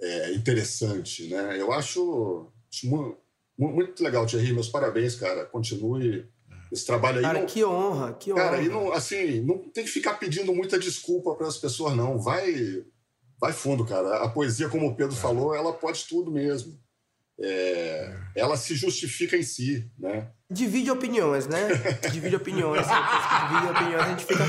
é, 0.01 0.33
interessante, 0.33 1.27
né? 1.27 1.59
Eu 1.59 1.73
acho, 1.73 2.49
acho 2.71 2.87
muito, 2.87 3.17
muito 3.57 4.01
legal, 4.01 4.25
Thierry. 4.25 4.53
Meus 4.53 4.69
parabéns, 4.69 5.15
cara. 5.15 5.45
Continue 5.45 6.25
esse 6.71 6.85
trabalho 6.85 7.17
aí. 7.17 7.23
Cara, 7.23 7.39
não, 7.39 7.45
que 7.45 7.65
honra, 7.65 8.13
que 8.13 8.31
honra. 8.31 8.43
Cara, 8.43 8.61
e 8.61 8.69
não, 8.69 8.93
assim, 8.93 9.41
não 9.41 9.57
tem 9.57 9.83
que 9.83 9.91
ficar 9.91 10.13
pedindo 10.13 10.55
muita 10.55 10.79
desculpa 10.79 11.35
para 11.35 11.47
as 11.47 11.57
pessoas, 11.57 11.93
não. 11.93 12.17
Vai, 12.17 12.85
vai 13.37 13.51
fundo, 13.51 13.85
cara. 13.85 14.23
A 14.23 14.29
poesia, 14.29 14.69
como 14.69 14.87
o 14.87 14.95
Pedro 14.95 15.15
é. 15.15 15.19
falou, 15.19 15.53
ela 15.53 15.73
pode 15.73 16.05
tudo 16.07 16.31
mesmo. 16.31 16.79
É, 17.39 18.15
ela 18.35 18.57
se 18.57 18.75
justifica 18.75 19.37
em 19.37 19.43
si, 19.43 19.89
né? 19.97 20.27
Divide 20.49 20.89
opiniões, 20.89 21.45
né? 21.45 21.67
Divide 22.11 22.35
opiniões. 22.35 22.85
divide 22.87 23.71
opiniões. 23.71 24.01
A 24.01 24.09
gente, 24.09 24.25
fica, 24.25 24.43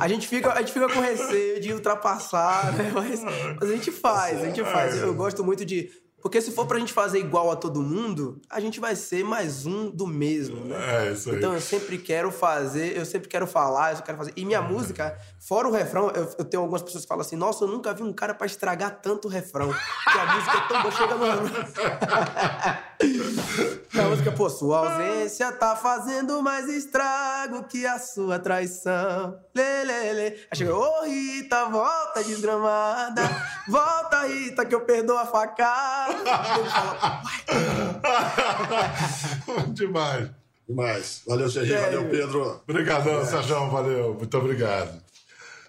a, 0.00 0.08
gente 0.08 0.28
fica, 0.28 0.52
a 0.52 0.58
gente 0.60 0.72
fica 0.72 0.88
com 0.88 1.00
receio 1.00 1.60
de 1.60 1.72
ultrapassar, 1.72 2.72
né? 2.72 2.90
Mas, 2.92 3.22
mas 3.22 3.70
a 3.70 3.72
gente 3.72 3.92
faz, 3.92 4.42
a 4.42 4.46
gente 4.46 4.64
faz. 4.64 4.96
Eu 4.96 5.14
gosto 5.14 5.44
muito 5.44 5.64
de 5.64 5.90
porque 6.24 6.40
se 6.40 6.50
for 6.52 6.66
pra 6.66 6.78
gente 6.78 6.90
fazer 6.90 7.18
igual 7.18 7.50
a 7.50 7.56
todo 7.56 7.82
mundo, 7.82 8.40
a 8.48 8.58
gente 8.58 8.80
vai 8.80 8.96
ser 8.96 9.22
mais 9.22 9.66
um 9.66 9.90
do 9.90 10.06
mesmo, 10.06 10.64
né? 10.64 11.08
É, 11.08 11.12
isso 11.12 11.28
aí. 11.28 11.36
Então 11.36 11.52
eu 11.52 11.60
sempre 11.60 11.98
quero 11.98 12.32
fazer, 12.32 12.96
eu 12.96 13.04
sempre 13.04 13.28
quero 13.28 13.46
falar, 13.46 13.92
eu 13.92 14.02
quero 14.02 14.16
fazer. 14.16 14.32
E 14.34 14.42
minha 14.42 14.62
música, 14.62 15.18
fora 15.38 15.68
o 15.68 15.70
refrão, 15.70 16.08
eu, 16.08 16.34
eu, 16.38 16.44
tenho 16.46 16.62
algumas 16.62 16.80
pessoas 16.80 17.04
que 17.04 17.08
falam 17.08 17.20
assim: 17.20 17.36
nossa, 17.36 17.64
eu 17.64 17.68
nunca 17.68 17.92
vi 17.92 18.02
um 18.02 18.10
cara 18.10 18.32
para 18.32 18.46
estragar 18.46 19.02
tanto 19.02 19.28
o 19.28 19.30
refrão. 19.30 19.68
Porque 19.68 20.18
a 20.18 20.34
música 20.34 20.56
é 20.56 20.68
tão 20.68 20.82
boa, 20.82 20.92
chega 20.92 21.14
no. 21.14 22.84
a 23.98 24.02
música, 24.08 24.32
pô, 24.32 24.50
sua 24.50 24.78
ausência 24.78 25.52
tá 25.52 25.76
fazendo 25.76 26.42
mais 26.42 26.68
estrago 26.68 27.64
que 27.64 27.86
a 27.86 27.98
sua 27.98 28.38
traição. 28.38 29.38
Lê, 29.54 29.84
lê, 29.84 30.12
lê. 30.12 30.26
Aí 30.50 30.56
chega, 30.56 30.74
ô 30.74 30.80
oh, 30.80 31.04
Rita, 31.04 31.66
volta 31.66 32.24
desgramada. 32.24 33.22
Volta, 33.68 34.26
Rita, 34.26 34.64
que 34.64 34.74
eu 34.74 34.80
perdoo 34.82 35.16
a 35.16 35.26
facada. 35.26 36.14
Demais. 39.72 40.30
Demais. 40.68 41.22
Valeu, 41.26 41.48
Gerry. 41.48 41.74
Valeu, 41.74 42.08
Pedro. 42.08 42.60
Obrigadão, 42.66 43.20
é. 43.20 43.26
Sérgio. 43.26 43.70
Valeu. 43.70 44.14
Muito 44.14 44.38
obrigado. 44.38 45.04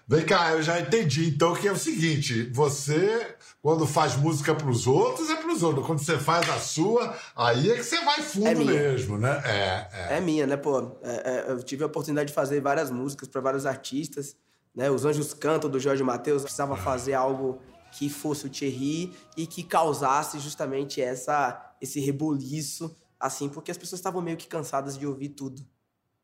Vem 0.08 0.24
cá, 0.24 0.52
eu 0.52 0.62
já 0.62 0.80
entendi. 0.80 1.28
Então, 1.28 1.54
que 1.54 1.66
é 1.66 1.72
o 1.72 1.76
seguinte: 1.76 2.48
você, 2.52 3.35
quando 3.66 3.84
faz 3.84 4.14
música 4.14 4.54
para 4.54 4.70
os 4.70 4.86
outros, 4.86 5.28
é 5.28 5.34
para 5.34 5.52
os 5.52 5.60
outros. 5.60 5.84
Quando 5.84 5.98
você 5.98 6.16
faz 6.16 6.48
a 6.48 6.56
sua, 6.56 7.16
aí 7.34 7.68
é 7.68 7.74
que 7.74 7.82
você 7.82 8.00
vai 8.04 8.22
fundo 8.22 8.46
é 8.46 8.54
mesmo, 8.54 9.18
né? 9.18 9.42
É, 9.44 9.88
é. 10.14 10.18
é 10.18 10.20
minha, 10.20 10.46
né, 10.46 10.56
pô? 10.56 10.96
É, 11.02 11.48
é, 11.48 11.50
eu 11.50 11.60
tive 11.64 11.82
a 11.82 11.88
oportunidade 11.88 12.28
de 12.28 12.32
fazer 12.32 12.60
várias 12.60 12.92
músicas 12.92 13.26
para 13.26 13.40
vários 13.40 13.66
artistas. 13.66 14.36
Né? 14.72 14.88
Os 14.88 15.04
Anjos 15.04 15.34
Cantam, 15.34 15.68
do 15.68 15.80
Jorge 15.80 16.04
Matheus, 16.04 16.42
precisava 16.42 16.76
fazer 16.76 17.14
algo 17.14 17.60
que 17.90 18.08
fosse 18.08 18.46
o 18.46 18.48
Thierry 18.48 19.12
e 19.36 19.48
que 19.48 19.64
causasse 19.64 20.38
justamente 20.38 21.02
essa 21.02 21.74
esse 21.82 21.98
reboliço, 21.98 22.96
assim, 23.18 23.48
porque 23.48 23.72
as 23.72 23.76
pessoas 23.76 23.98
estavam 23.98 24.22
meio 24.22 24.36
que 24.36 24.46
cansadas 24.46 24.96
de 24.96 25.04
ouvir 25.08 25.30
tudo 25.30 25.66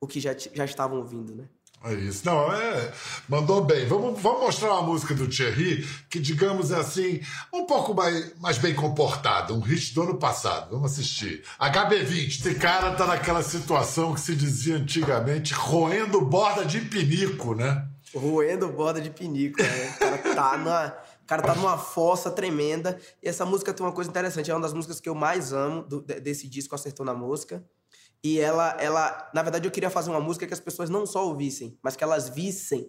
o 0.00 0.06
que 0.06 0.20
já, 0.20 0.32
já 0.32 0.64
estavam 0.64 0.98
ouvindo, 0.98 1.34
né? 1.34 1.48
É 1.84 1.94
isso. 1.94 2.24
Não, 2.24 2.52
é. 2.52 2.92
Mandou 3.28 3.64
bem. 3.64 3.86
Vamos, 3.86 4.20
vamos 4.20 4.40
mostrar 4.40 4.72
uma 4.72 4.82
música 4.82 5.14
do 5.14 5.28
Thierry 5.28 5.86
que, 6.08 6.20
digamos 6.20 6.70
assim, 6.70 7.20
um 7.52 7.66
pouco 7.66 7.92
mais, 7.94 8.38
mais 8.38 8.58
bem 8.58 8.74
comportada. 8.74 9.52
Um 9.52 9.60
hit 9.60 9.94
do 9.94 10.02
ano 10.02 10.16
passado. 10.16 10.70
Vamos 10.70 10.92
assistir. 10.92 11.42
HB20. 11.60 12.28
Esse 12.28 12.54
cara 12.54 12.92
tá 12.92 13.06
naquela 13.06 13.42
situação 13.42 14.14
que 14.14 14.20
se 14.20 14.36
dizia 14.36 14.76
antigamente 14.76 15.52
roendo 15.54 16.20
borda 16.20 16.64
de 16.64 16.80
pinico, 16.80 17.54
né? 17.54 17.86
Roendo 18.14 18.68
borda 18.68 19.00
de 19.00 19.10
pinico, 19.10 19.60
né? 19.60 19.94
O 19.96 19.98
cara 19.98 20.18
tá 20.18 20.58
na 20.58 20.94
o 21.22 21.26
cara 21.26 21.42
tá 21.42 21.54
numa 21.54 21.78
fossa 21.78 22.30
tremenda. 22.30 22.98
E 23.22 23.28
essa 23.28 23.46
música 23.46 23.72
tem 23.72 23.86
uma 23.86 23.92
coisa 23.92 24.10
interessante. 24.10 24.50
É 24.50 24.54
uma 24.54 24.60
das 24.60 24.74
músicas 24.74 25.00
que 25.00 25.08
eu 25.08 25.14
mais 25.14 25.52
amo 25.52 25.82
do, 25.82 26.00
desse 26.00 26.48
disco 26.48 26.74
Acertou 26.74 27.06
na 27.06 27.14
Mosca. 27.14 27.64
E 28.24 28.38
ela, 28.38 28.76
ela, 28.78 29.30
na 29.34 29.42
verdade, 29.42 29.66
eu 29.66 29.72
queria 29.72 29.90
fazer 29.90 30.10
uma 30.10 30.20
música 30.20 30.46
que 30.46 30.54
as 30.54 30.60
pessoas 30.60 30.88
não 30.88 31.04
só 31.04 31.26
ouvissem, 31.26 31.78
mas 31.82 31.96
que 31.96 32.04
elas 32.04 32.28
vissem, 32.28 32.88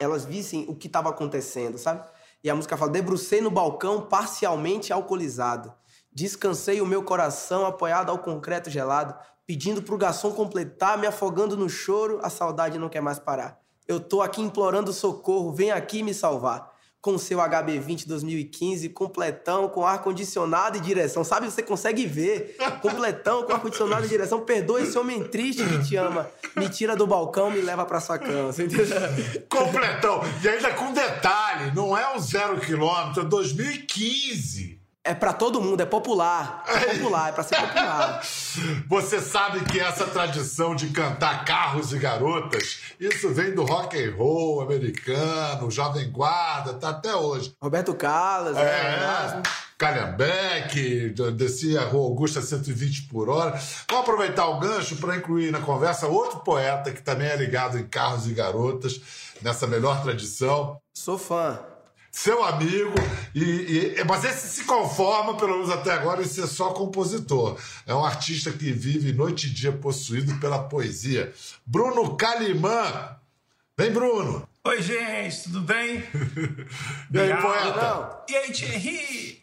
elas 0.00 0.24
vissem 0.24 0.64
o 0.68 0.74
que 0.74 0.86
estava 0.86 1.10
acontecendo, 1.10 1.76
sabe? 1.76 2.02
E 2.42 2.48
a 2.48 2.54
música 2.54 2.76
fala: 2.76 2.90
debrucei 2.90 3.40
no 3.40 3.50
balcão 3.50 4.02
parcialmente 4.02 4.92
alcoolizado. 4.92 5.72
Descansei 6.10 6.80
o 6.80 6.86
meu 6.86 7.02
coração 7.02 7.66
apoiado 7.66 8.10
ao 8.10 8.18
concreto 8.18 8.70
gelado, 8.70 9.14
pedindo 9.46 9.82
pro 9.82 9.98
garçom 9.98 10.32
completar, 10.32 10.96
me 10.96 11.06
afogando 11.06 11.56
no 11.56 11.68
choro, 11.68 12.20
a 12.22 12.30
saudade 12.30 12.78
não 12.78 12.88
quer 12.88 13.02
mais 13.02 13.18
parar. 13.18 13.60
Eu 13.86 14.00
tô 14.00 14.22
aqui 14.22 14.40
implorando 14.40 14.92
socorro, 14.92 15.52
vem 15.52 15.72
aqui 15.72 16.02
me 16.02 16.14
salvar 16.14 16.73
com 17.04 17.18
seu 17.18 17.38
HB20 17.38 18.06
2015, 18.06 18.88
completão, 18.88 19.68
com 19.68 19.86
ar-condicionado 19.86 20.78
e 20.78 20.80
direção. 20.80 21.22
Sabe, 21.22 21.50
você 21.50 21.62
consegue 21.62 22.06
ver, 22.06 22.56
completão, 22.80 23.42
com 23.42 23.52
ar-condicionado 23.52 24.06
e 24.06 24.08
direção. 24.08 24.40
Perdoa 24.40 24.80
esse 24.80 24.98
homem 24.98 25.22
triste 25.22 25.62
que 25.66 25.84
te 25.84 25.96
ama. 25.96 26.26
Me 26.56 26.66
tira 26.66 26.96
do 26.96 27.06
balcão, 27.06 27.50
me 27.50 27.60
leva 27.60 27.84
pra 27.84 28.00
sua 28.00 28.18
cama. 28.18 28.50
Você 28.50 28.64
entendeu? 28.64 28.86
Completão. 29.50 30.22
E 30.42 30.48
ainda 30.48 30.72
com 30.72 30.94
detalhe, 30.94 31.74
não 31.74 31.94
é 31.94 32.16
um 32.16 32.18
zero 32.18 32.58
quilômetro, 32.58 33.20
é 33.20 33.26
2015. 33.26 34.80
É 35.06 35.12
para 35.12 35.34
todo 35.34 35.60
mundo, 35.60 35.82
é 35.82 35.84
popular. 35.84 36.64
É 36.66 36.94
popular, 36.94 37.28
é 37.28 37.32
para 37.32 37.44
ser 37.44 37.56
popular. 37.56 38.22
Você 38.88 39.20
sabe 39.20 39.60
que 39.66 39.78
essa 39.78 40.06
tradição 40.06 40.74
de 40.74 40.88
cantar 40.88 41.44
carros 41.44 41.92
e 41.92 41.98
garotas, 41.98 42.78
isso 42.98 43.28
vem 43.28 43.54
do 43.54 43.64
rock 43.64 44.02
and 44.02 44.14
roll 44.16 44.62
americano, 44.62 45.70
jovem 45.70 46.10
guarda, 46.10 46.72
tá 46.72 46.88
até 46.88 47.14
hoje. 47.14 47.54
Roberto 47.62 47.92
Carlos, 47.92 48.56
é. 48.56 48.62
é 48.62 49.42
Calhambeck, 49.76 51.10
descia 51.36 51.82
a 51.82 51.84
Rua 51.84 52.04
Augusta 52.04 52.40
120 52.40 53.02
por 53.08 53.28
hora. 53.28 53.60
Vamos 53.90 54.04
aproveitar 54.04 54.46
o 54.46 54.58
gancho 54.58 54.96
para 54.96 55.16
incluir 55.16 55.50
na 55.50 55.60
conversa 55.60 56.06
outro 56.06 56.40
poeta 56.40 56.90
que 56.90 57.02
também 57.02 57.28
é 57.28 57.36
ligado 57.36 57.76
em 57.78 57.86
carros 57.86 58.26
e 58.26 58.32
garotas, 58.32 58.98
nessa 59.42 59.66
melhor 59.66 60.02
tradição. 60.02 60.78
Sou 60.94 61.18
fã 61.18 61.73
seu 62.14 62.44
amigo, 62.44 62.94
e, 63.34 63.96
e, 63.98 64.04
mas 64.04 64.24
esse 64.24 64.46
se 64.46 64.64
conforma, 64.64 65.36
pelo 65.36 65.54
menos 65.54 65.68
até 65.68 65.92
agora, 65.92 66.22
em 66.22 66.24
ser 66.24 66.46
só 66.46 66.72
compositor. 66.72 67.58
É 67.84 67.92
um 67.92 68.04
artista 68.04 68.52
que 68.52 68.70
vive 68.70 69.12
noite 69.12 69.48
e 69.48 69.50
dia 69.50 69.72
possuído 69.72 70.32
pela 70.38 70.62
poesia. 70.62 71.34
Bruno 71.66 72.16
Calimã. 72.16 73.16
Vem, 73.76 73.90
Bruno. 73.90 74.48
Oi, 74.62 74.80
gente, 74.80 75.42
tudo 75.42 75.62
bem? 75.62 76.04
e 77.12 77.18
aí, 77.18 77.36
poeta? 77.42 78.24
E 78.28 78.36
aí, 78.36 78.52
Thierry? 78.52 79.42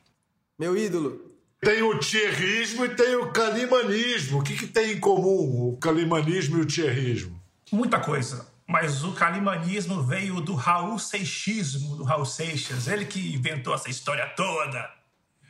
Meu 0.58 0.78
ídolo. 0.78 1.30
Tem 1.60 1.84
o 1.84 2.00
thierrismo 2.00 2.86
e 2.86 2.96
tem 2.96 3.16
o 3.18 3.32
calimanismo. 3.34 4.40
O 4.40 4.44
que, 4.44 4.56
que 4.56 4.66
tem 4.66 4.94
em 4.94 5.00
comum 5.00 5.74
o 5.74 5.78
calimanismo 5.78 6.58
e 6.58 6.62
o 6.62 6.66
thierrismo? 6.66 7.40
Muita 7.70 8.00
coisa 8.00 8.51
mas 8.72 9.04
o 9.04 9.12
calimanismo 9.12 10.02
veio 10.02 10.40
do 10.40 10.56
Raul 10.56 10.98
Seixismo, 10.98 11.98
do 11.98 12.04
Raul 12.04 12.26
Seixas, 12.26 12.88
ele 12.88 13.06
que 13.06 13.36
inventou 13.36 13.76
essa 13.76 13.90
história 13.90 14.26
toda. 14.36 14.90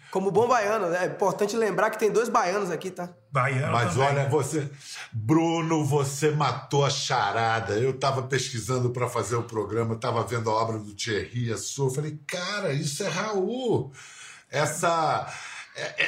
Como 0.09 0.29
bom 0.29 0.47
baiano, 0.47 0.89
né? 0.89 1.03
É 1.03 1.05
importante 1.05 1.55
lembrar 1.55 1.89
que 1.89 1.99
tem 1.99 2.11
dois 2.11 2.27
baianos 2.27 2.69
aqui, 2.69 2.91
tá? 2.91 3.09
Baiano 3.31 3.71
Mas 3.71 3.93
também. 3.93 4.09
olha, 4.09 4.27
você... 4.27 4.69
Bruno, 5.13 5.85
você 5.85 6.31
matou 6.31 6.83
a 6.83 6.89
charada. 6.89 7.75
Eu 7.75 7.97
tava 7.97 8.23
pesquisando 8.23 8.89
para 8.89 9.07
fazer 9.07 9.37
o 9.37 9.43
programa, 9.43 9.95
tava 9.95 10.21
vendo 10.23 10.49
a 10.49 10.53
obra 10.53 10.79
do 10.79 10.93
Thierry, 10.93 11.53
a 11.53 11.57
sua. 11.57 11.93
Falei, 11.93 12.19
cara, 12.27 12.73
isso 12.73 13.03
é 13.03 13.07
Raul. 13.07 13.93
Essa 14.49 15.31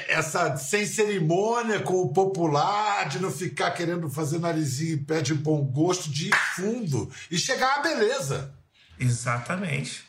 essa 0.07 0.55
sem 0.57 0.85
cerimônia 0.85 1.79
com 1.79 2.01
o 2.01 2.13
popular, 2.13 3.07
de 3.07 3.19
não 3.19 3.31
ficar 3.31 3.71
querendo 3.71 4.09
fazer 4.09 4.39
narizinho 4.39 4.95
em 4.95 5.03
pé 5.03 5.21
de 5.21 5.33
bom 5.33 5.63
gosto, 5.63 6.09
de 6.09 6.29
ir 6.29 6.35
fundo 6.55 7.11
e 7.31 7.37
chegar 7.37 7.79
à 7.79 7.81
beleza. 7.81 8.53
Exatamente. 8.99 10.03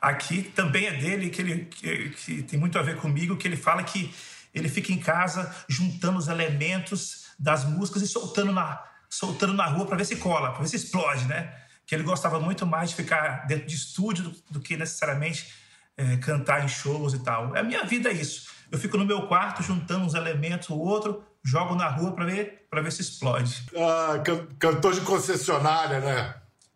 Aqui 0.00 0.42
também 0.42 0.86
é 0.86 0.92
dele 0.92 1.28
que 1.28 1.42
ele 1.42 1.64
que, 1.66 2.10
que 2.10 2.42
tem 2.42 2.58
muito 2.58 2.78
a 2.78 2.82
ver 2.82 2.96
comigo, 2.96 3.36
que 3.36 3.46
ele 3.46 3.56
fala 3.56 3.82
que 3.82 4.14
ele 4.54 4.68
fica 4.68 4.92
em 4.92 4.98
casa 4.98 5.54
juntando 5.68 6.18
os 6.18 6.28
elementos 6.28 7.26
das 7.38 7.64
músicas 7.64 8.02
e 8.02 8.08
soltando 8.08 8.52
na, 8.52 8.82
soltando 9.08 9.52
na 9.52 9.66
rua 9.66 9.86
para 9.86 9.96
ver 9.96 10.04
se 10.04 10.16
cola, 10.16 10.52
para 10.52 10.62
ver 10.62 10.68
se 10.68 10.76
explode, 10.76 11.26
né? 11.26 11.54
Que 11.86 11.94
ele 11.94 12.04
gostava 12.04 12.38
muito 12.40 12.64
mais 12.64 12.90
de 12.90 12.96
ficar 12.96 13.46
dentro 13.46 13.66
de 13.66 13.74
estúdio 13.74 14.24
do, 14.24 14.42
do 14.50 14.60
que 14.60 14.76
necessariamente 14.76 15.52
é, 15.96 16.16
cantar 16.16 16.64
em 16.64 16.68
shows 16.68 17.12
e 17.12 17.18
tal. 17.18 17.56
A 17.56 17.62
minha 17.62 17.84
vida 17.84 18.08
é 18.08 18.12
isso. 18.12 18.48
Eu 18.70 18.78
fico 18.78 18.96
no 18.96 19.04
meu 19.04 19.26
quarto 19.26 19.62
juntando 19.62 20.04
uns 20.04 20.14
elementos, 20.14 20.68
o 20.70 20.78
outro, 20.78 21.24
jogo 21.42 21.74
na 21.74 21.88
rua 21.88 22.12
para 22.12 22.24
ver, 22.24 22.66
para 22.70 22.80
ver 22.82 22.92
se 22.92 23.02
explode. 23.02 23.64
Ah, 23.76 24.18
can 24.24 24.46
cantor 24.58 24.94
de 24.94 25.00
concessionária, 25.00 26.00
né? 26.00 26.34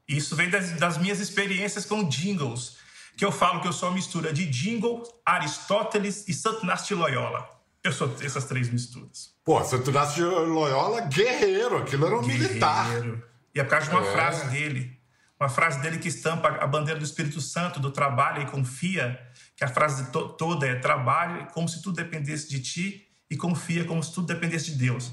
Isso 0.08 0.36
vem 0.36 0.50
das, 0.50 0.72
das, 0.72 0.98
minhas 0.98 1.20
experiências 1.20 1.86
com 1.86 2.08
jingles, 2.08 2.76
que 3.16 3.24
eu 3.24 3.32
falo 3.32 3.60
que 3.60 3.68
eu 3.68 3.72
sou 3.72 3.88
uma 3.88 3.94
mistura 3.94 4.32
de 4.32 4.46
jingle, 4.46 5.02
Aristóteles 5.24 6.26
e 6.28 6.34
Santo 6.34 6.66
de 6.66 6.94
Loyola. 6.94 7.48
Eu 7.82 7.92
sou 7.92 8.14
essas 8.20 8.44
três 8.44 8.68
misturas. 8.70 9.34
Pô, 9.44 9.62
Santo 9.62 9.92
de 9.92 10.22
Loyola, 10.22 11.02
guerreiro, 11.02 11.78
aquilo 11.78 12.06
era 12.06 12.16
um 12.16 12.22
guerreiro. 12.22 12.48
militar. 12.48 12.86
E 13.54 13.60
é 13.60 13.64
por 13.64 13.70
causa 13.70 13.88
de 13.88 13.94
uma 13.94 14.06
é. 14.06 14.12
frase 14.12 14.46
dele. 14.48 14.98
uma 15.38 15.48
frase 15.48 15.80
dele 15.80 15.98
que 15.98 16.08
estampa 16.08 16.48
a 16.48 16.66
bandeira 16.66 16.98
do 16.98 17.04
Espírito 17.04 17.40
Santo, 17.40 17.78
do 17.78 17.90
trabalho 17.90 18.42
e 18.42 18.46
confia, 18.46 19.20
que 19.56 19.64
a 19.64 19.68
frase 19.68 20.10
to 20.10 20.30
toda 20.30 20.66
é 20.66 20.74
trabalhe 20.76 21.46
como 21.52 21.68
se 21.68 21.82
tudo 21.82 21.96
dependesse 21.96 22.48
de 22.48 22.60
ti 22.60 23.08
e 23.30 23.36
confia 23.36 23.84
como 23.84 24.02
se 24.02 24.12
tudo 24.12 24.26
dependesse 24.26 24.72
de 24.72 24.78
Deus. 24.78 25.12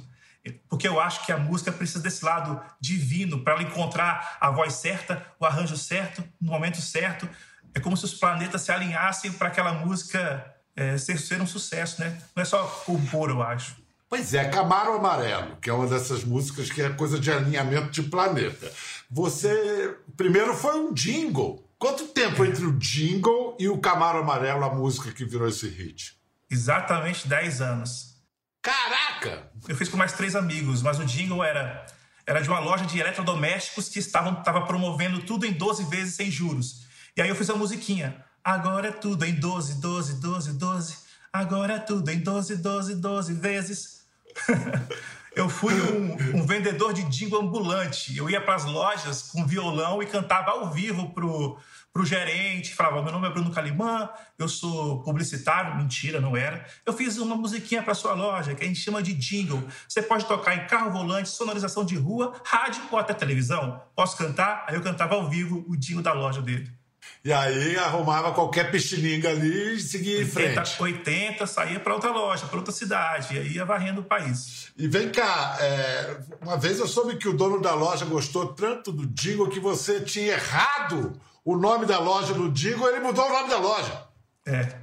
Porque 0.68 0.88
eu 0.88 1.00
acho 1.00 1.26
que 1.26 1.32
a 1.32 1.38
música 1.38 1.72
precisa 1.72 2.00
desse 2.00 2.26
lado 2.26 2.60
divino 2.80 3.44
para 3.44 3.54
ela 3.54 3.64
encontrar 3.64 4.38
a 4.40 4.50
voz 4.50 4.74
certa, 4.74 5.24
o 5.40 5.46
arranjo 5.46 5.78
certo, 5.78 6.24
no 6.40 6.52
momento 6.52 6.82
certo. 6.82 7.30
É 7.74 7.80
como 7.80 7.96
se 7.96 8.06
os 8.06 8.16
planetas 8.16 8.62
se 8.62 8.72
alinhassem 8.72 9.32
para 9.32 9.50
aquela 9.50 9.74
música 9.74 10.56
é, 10.76 10.98
ser, 10.98 11.20
ser 11.20 11.42
um 11.42 11.48
sucesso, 11.48 12.02
né? 12.02 12.20
Não 12.36 12.42
é 12.42 12.46
só 12.46 12.64
compor, 12.86 13.30
eu 13.30 13.42
acho. 13.44 13.76
Pois 14.10 14.34
é, 14.34 14.44
Camaro 14.50 14.94
Amarelo, 14.94 15.56
que 15.58 15.70
é 15.70 15.74
uma 15.74 15.88
dessas 15.88 16.24
músicas 16.24 16.70
que 16.70 16.82
é 16.82 16.90
coisa 16.90 17.20
de 17.20 17.32
alinhamento 17.32 17.92
de 17.92 18.04
planeta. 18.04 18.70
Você 19.10 19.96
primeiro 20.18 20.54
foi 20.54 20.76
um 20.76 20.94
jingle. 20.94 21.66
Quanto 21.82 22.10
tempo 22.10 22.46
entre 22.46 22.64
o 22.64 22.74
jingle 22.74 23.58
e 23.60 23.68
o 23.68 23.80
Camaro 23.80 24.20
Amarelo, 24.20 24.64
a 24.64 24.72
música 24.72 25.12
que 25.12 25.26
virou 25.26 25.48
esse 25.48 25.68
hit? 25.68 26.16
Exatamente 26.48 27.28
10 27.28 27.60
anos. 27.60 28.18
Caraca! 28.62 29.50
Eu 29.68 29.76
fiz 29.76 29.90
com 29.90 29.98
mais 29.98 30.14
três 30.14 30.36
amigos, 30.36 30.84
mas 30.84 31.00
o 31.00 31.06
jingle 31.06 31.44
era, 31.44 31.84
era 32.24 32.40
de 32.40 32.48
uma 32.48 32.60
loja 32.60 32.86
de 32.86 33.00
eletrodomésticos 33.00 33.90
que 33.90 33.98
estavam 33.98 34.44
tava 34.44 34.68
promovendo 34.68 35.24
tudo 35.24 35.44
em 35.44 35.54
12 35.54 35.86
vezes 35.86 36.14
sem 36.14 36.30
juros. 36.30 36.86
E 37.18 37.22
aí 37.24 37.30
eu 37.30 37.36
fiz 37.36 37.50
a 37.50 37.56
musiquinha. 37.56 38.24
Agora 38.44 38.90
é 38.90 38.92
tudo 38.92 39.26
em 39.26 39.34
12, 39.34 39.82
12, 39.82 40.22
12, 40.22 40.54
12. 40.60 40.98
Agora 41.34 41.74
é 41.74 41.80
tudo 41.80 42.12
em 42.12 42.20
12, 42.20 42.58
12, 42.58 42.96
12 42.98 43.34
vezes. 43.34 44.06
eu 45.34 45.48
fui 45.48 45.74
um, 45.74 46.40
um, 46.40 46.46
vendedor 46.46 46.94
de 46.94 47.04
jingle 47.04 47.42
ambulante. 47.42 48.18
Eu 48.18 48.30
ia 48.30 48.42
para 48.42 48.56
as 48.56 48.66
lojas 48.66 49.24
com 49.24 49.46
violão 49.46 50.04
e 50.04 50.06
cantava 50.06 50.52
ao 50.52 50.70
vivo 50.70 51.10
pro, 51.14 51.58
pro 51.94 52.06
gerente. 52.06 52.76
Falava: 52.76 53.02
Meu 53.02 53.14
nome 53.14 53.28
é 53.28 53.32
Bruno 53.32 53.52
Calimã, 53.52 54.10
eu 54.38 54.50
sou 54.50 55.02
publicitário. 55.04 55.78
Mentira, 55.78 56.20
não 56.20 56.36
era. 56.36 56.66
Eu 56.86 56.92
fiz 56.92 57.18
uma 57.18 57.36
musiquinha 57.36 57.82
para 57.82 57.94
sua 57.94 58.14
loja 58.14 58.54
que 58.54 58.64
a 58.64 58.68
gente 58.68 58.80
chama 58.80 59.02
de 59.02 59.14
jingle. 59.14 59.64
Você 59.88 60.02
pode 60.02 60.26
tocar 60.26 60.56
em 60.56 60.68
carro 60.68 60.92
volante, 60.92 61.30
sonorização 61.30 61.86
de 61.86 61.96
rua, 61.96 62.34
rádio 62.44 62.82
ou 62.92 63.00
até 63.00 63.14
televisão. 63.14 63.82
Posso 63.96 64.18
cantar? 64.18 64.66
Aí 64.68 64.76
eu 64.76 64.82
cantava 64.82 65.16
ao 65.16 65.30
vivo 65.30 65.64
o 65.68 65.78
jingle 65.78 66.04
da 66.04 66.12
loja 66.12 66.42
dele. 66.42 66.81
E 67.24 67.32
aí 67.32 67.78
arrumava 67.78 68.34
qualquer 68.34 68.72
pistininga 68.72 69.30
ali 69.30 69.76
e 69.76 69.80
seguia 69.80 70.18
80, 70.18 70.28
em 70.28 70.54
frente. 70.56 70.82
80, 70.82 71.48
saía 71.48 71.80
para 71.80 71.94
outra 71.94 72.10
loja, 72.10 72.48
para 72.48 72.58
outra 72.58 72.74
cidade, 72.74 73.36
e 73.36 73.40
aí 73.40 73.54
ia 73.54 73.64
varrendo 73.64 74.02
o 74.02 74.04
país. 74.04 74.72
E 74.76 74.88
vem 74.88 75.12
cá, 75.12 75.56
é, 75.60 76.18
uma 76.42 76.58
vez 76.58 76.80
eu 76.80 76.88
soube 76.88 77.18
que 77.18 77.28
o 77.28 77.34
dono 77.34 77.62
da 77.62 77.76
loja 77.76 78.06
gostou 78.06 78.54
tanto 78.54 78.92
do 78.92 79.06
Dingo 79.06 79.50
que 79.50 79.60
você 79.60 80.02
tinha 80.02 80.34
errado 80.34 81.14
o 81.46 81.56
nome 81.56 81.86
da 81.86 82.00
loja 82.00 82.34
no 82.34 82.52
Dingo, 82.52 82.88
ele 82.88 83.00
mudou 83.00 83.24
o 83.24 83.32
nome 83.32 83.50
da 83.50 83.58
loja. 83.58 84.08
É. 84.46 84.80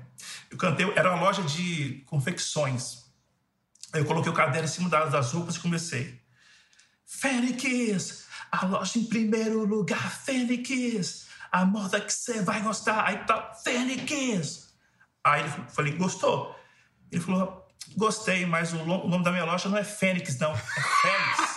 Eu 0.49 0.57
cantei, 0.57 0.91
era 0.95 1.13
uma 1.13 1.23
loja 1.23 1.43
de 1.43 2.05
confecções. 2.07 3.05
Eu 3.93 4.05
coloquei 4.05 4.31
o 4.31 4.35
caderno 4.35 4.69
em 4.69 4.71
cima 4.71 4.89
das 4.89 5.33
roupas 5.33 5.57
e 5.57 5.61
comecei. 5.61 6.21
Fênix, 7.05 8.27
a 8.53 8.65
loja 8.65 8.97
em 8.97 9.05
primeiro 9.05 9.65
lugar, 9.65 10.11
Fênix 10.25 11.28
a 11.51 11.65
moda 11.65 12.01
que 12.01 12.13
você 12.13 12.43
vai 12.43 12.61
gostar. 12.61 13.05
Aí 13.05 13.19
tá, 13.25 13.53
Fênix. 13.65 14.69
Aí 15.25 15.43
ele 15.43 15.51
falei, 15.69 15.93
gostou? 15.93 16.57
Ele 17.11 17.21
falou, 17.21 17.67
gostei, 17.97 18.47
mas 18.47 18.73
o, 18.73 18.79
o, 18.79 19.09
nome 19.09 19.25
da 19.25 19.31
minha 19.31 19.45
loja 19.45 19.69
não 19.69 19.79
é 19.79 19.85
Fênix, 19.85 20.39
não, 20.39 20.53
é 20.53 20.57
Fênix. 20.57 21.57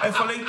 Aí 0.00 0.08
eu 0.10 0.12
falei, 0.12 0.44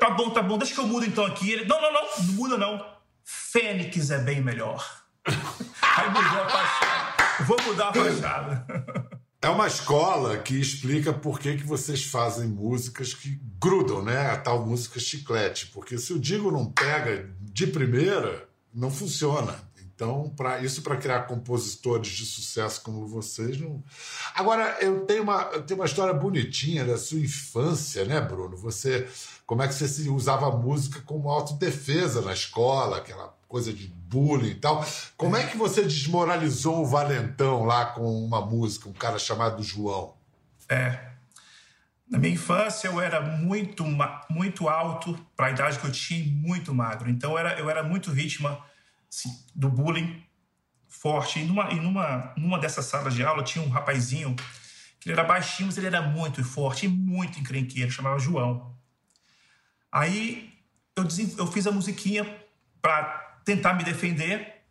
tá 0.00 0.10
bom, 0.10 0.30
tá 0.30 0.42
bom, 0.42 0.58
deixa 0.58 0.74
que 0.74 0.80
eu 0.80 0.86
mudo 0.86 1.06
então 1.06 1.24
aqui. 1.24 1.50
Ele, 1.50 1.64
não, 1.64 1.80
não, 1.80 1.92
não, 1.92 2.02
não 2.02 2.32
muda 2.34 2.56
não. 2.56 2.94
Fênix 3.24 4.10
é 4.10 4.18
bem 4.18 4.40
melhor. 4.40 4.84
Aí 5.26 6.08
mudou 6.10 6.42
a 6.42 6.48
fachada. 6.48 7.44
Vou 7.44 7.62
mudar 7.62 7.88
a 7.88 7.92
fachada. 7.92 8.66
É 9.44 9.48
uma 9.50 9.66
escola 9.66 10.38
que 10.38 10.58
explica 10.58 11.12
por 11.12 11.38
que, 11.38 11.58
que 11.58 11.64
vocês 11.64 12.02
fazem 12.02 12.48
músicas 12.48 13.12
que 13.12 13.38
grudam, 13.60 14.02
né? 14.02 14.30
A 14.30 14.38
tal 14.38 14.64
música 14.64 14.98
chiclete. 14.98 15.66
Porque 15.66 15.98
se 15.98 16.14
o 16.14 16.18
Digo 16.18 16.50
não 16.50 16.64
pega 16.64 17.28
de 17.42 17.66
primeira, 17.66 18.48
não 18.72 18.90
funciona. 18.90 19.54
Então, 19.84 20.32
para 20.34 20.62
isso 20.62 20.80
para 20.80 20.96
criar 20.96 21.24
compositores 21.24 22.08
de 22.08 22.24
sucesso 22.24 22.80
como 22.80 23.06
vocês, 23.06 23.60
não. 23.60 23.84
Agora, 24.34 24.78
eu 24.80 25.04
tenho 25.04 25.22
uma, 25.22 25.42
eu 25.52 25.62
tenho 25.62 25.78
uma 25.78 25.86
história 25.86 26.14
bonitinha 26.14 26.82
da 26.82 26.96
sua 26.96 27.18
infância, 27.18 28.02
né, 28.06 28.22
Bruno? 28.22 28.56
Você, 28.56 29.06
como 29.44 29.62
é 29.62 29.68
que 29.68 29.74
você 29.74 30.08
usava 30.08 30.48
a 30.48 30.56
música 30.56 31.02
como 31.02 31.28
autodefesa 31.28 32.22
na 32.22 32.32
escola, 32.32 32.96
aquela 32.96 33.36
coisa 33.54 33.72
de 33.72 33.86
bullying 33.86 34.48
e 34.48 34.54
tal. 34.56 34.84
Como 35.16 35.36
é 35.36 35.46
que 35.46 35.56
você 35.56 35.82
desmoralizou 35.82 36.82
o 36.82 36.86
Valentão 36.86 37.62
lá 37.62 37.86
com 37.86 38.02
uma 38.02 38.44
música, 38.44 38.88
um 38.88 38.92
cara 38.92 39.16
chamado 39.16 39.62
João? 39.62 40.16
É. 40.68 40.98
Na 42.10 42.18
minha 42.18 42.34
infância 42.34 42.88
eu 42.88 43.00
era 43.00 43.20
muito, 43.20 43.84
muito 44.28 44.68
alto 44.68 45.16
para 45.36 45.46
a 45.46 45.50
idade 45.52 45.78
que 45.78 45.86
eu 45.86 45.92
tinha, 45.92 46.26
muito 46.34 46.74
magro. 46.74 47.08
Então 47.08 47.30
eu 47.30 47.38
era, 47.38 47.56
eu 47.60 47.70
era 47.70 47.84
muito 47.84 48.10
vítima 48.10 48.60
assim, 49.08 49.30
do 49.54 49.68
bullying 49.68 50.20
forte. 50.88 51.38
E 51.38 51.44
numa, 51.44 51.70
e 51.70 51.76
numa, 51.76 52.34
numa 52.36 52.58
dessas 52.58 52.86
salas 52.86 53.14
de 53.14 53.22
aula 53.22 53.44
tinha 53.44 53.64
um 53.64 53.68
rapazinho 53.68 54.34
que 54.98 55.08
ele 55.08 55.12
era 55.12 55.22
baixinho, 55.22 55.68
mas 55.68 55.78
ele 55.78 55.86
era 55.86 56.02
muito 56.02 56.42
forte 56.42 56.86
e 56.86 56.88
muito 56.88 57.38
encrenqueiro, 57.38 57.88
chamava 57.88 58.18
João. 58.18 58.74
Aí 59.92 60.52
eu, 60.96 61.06
eu 61.38 61.46
fiz 61.46 61.68
a 61.68 61.70
musiquinha 61.70 62.26
para 62.82 63.22
tentar 63.44 63.74
me 63.74 63.84
defender. 63.84 64.62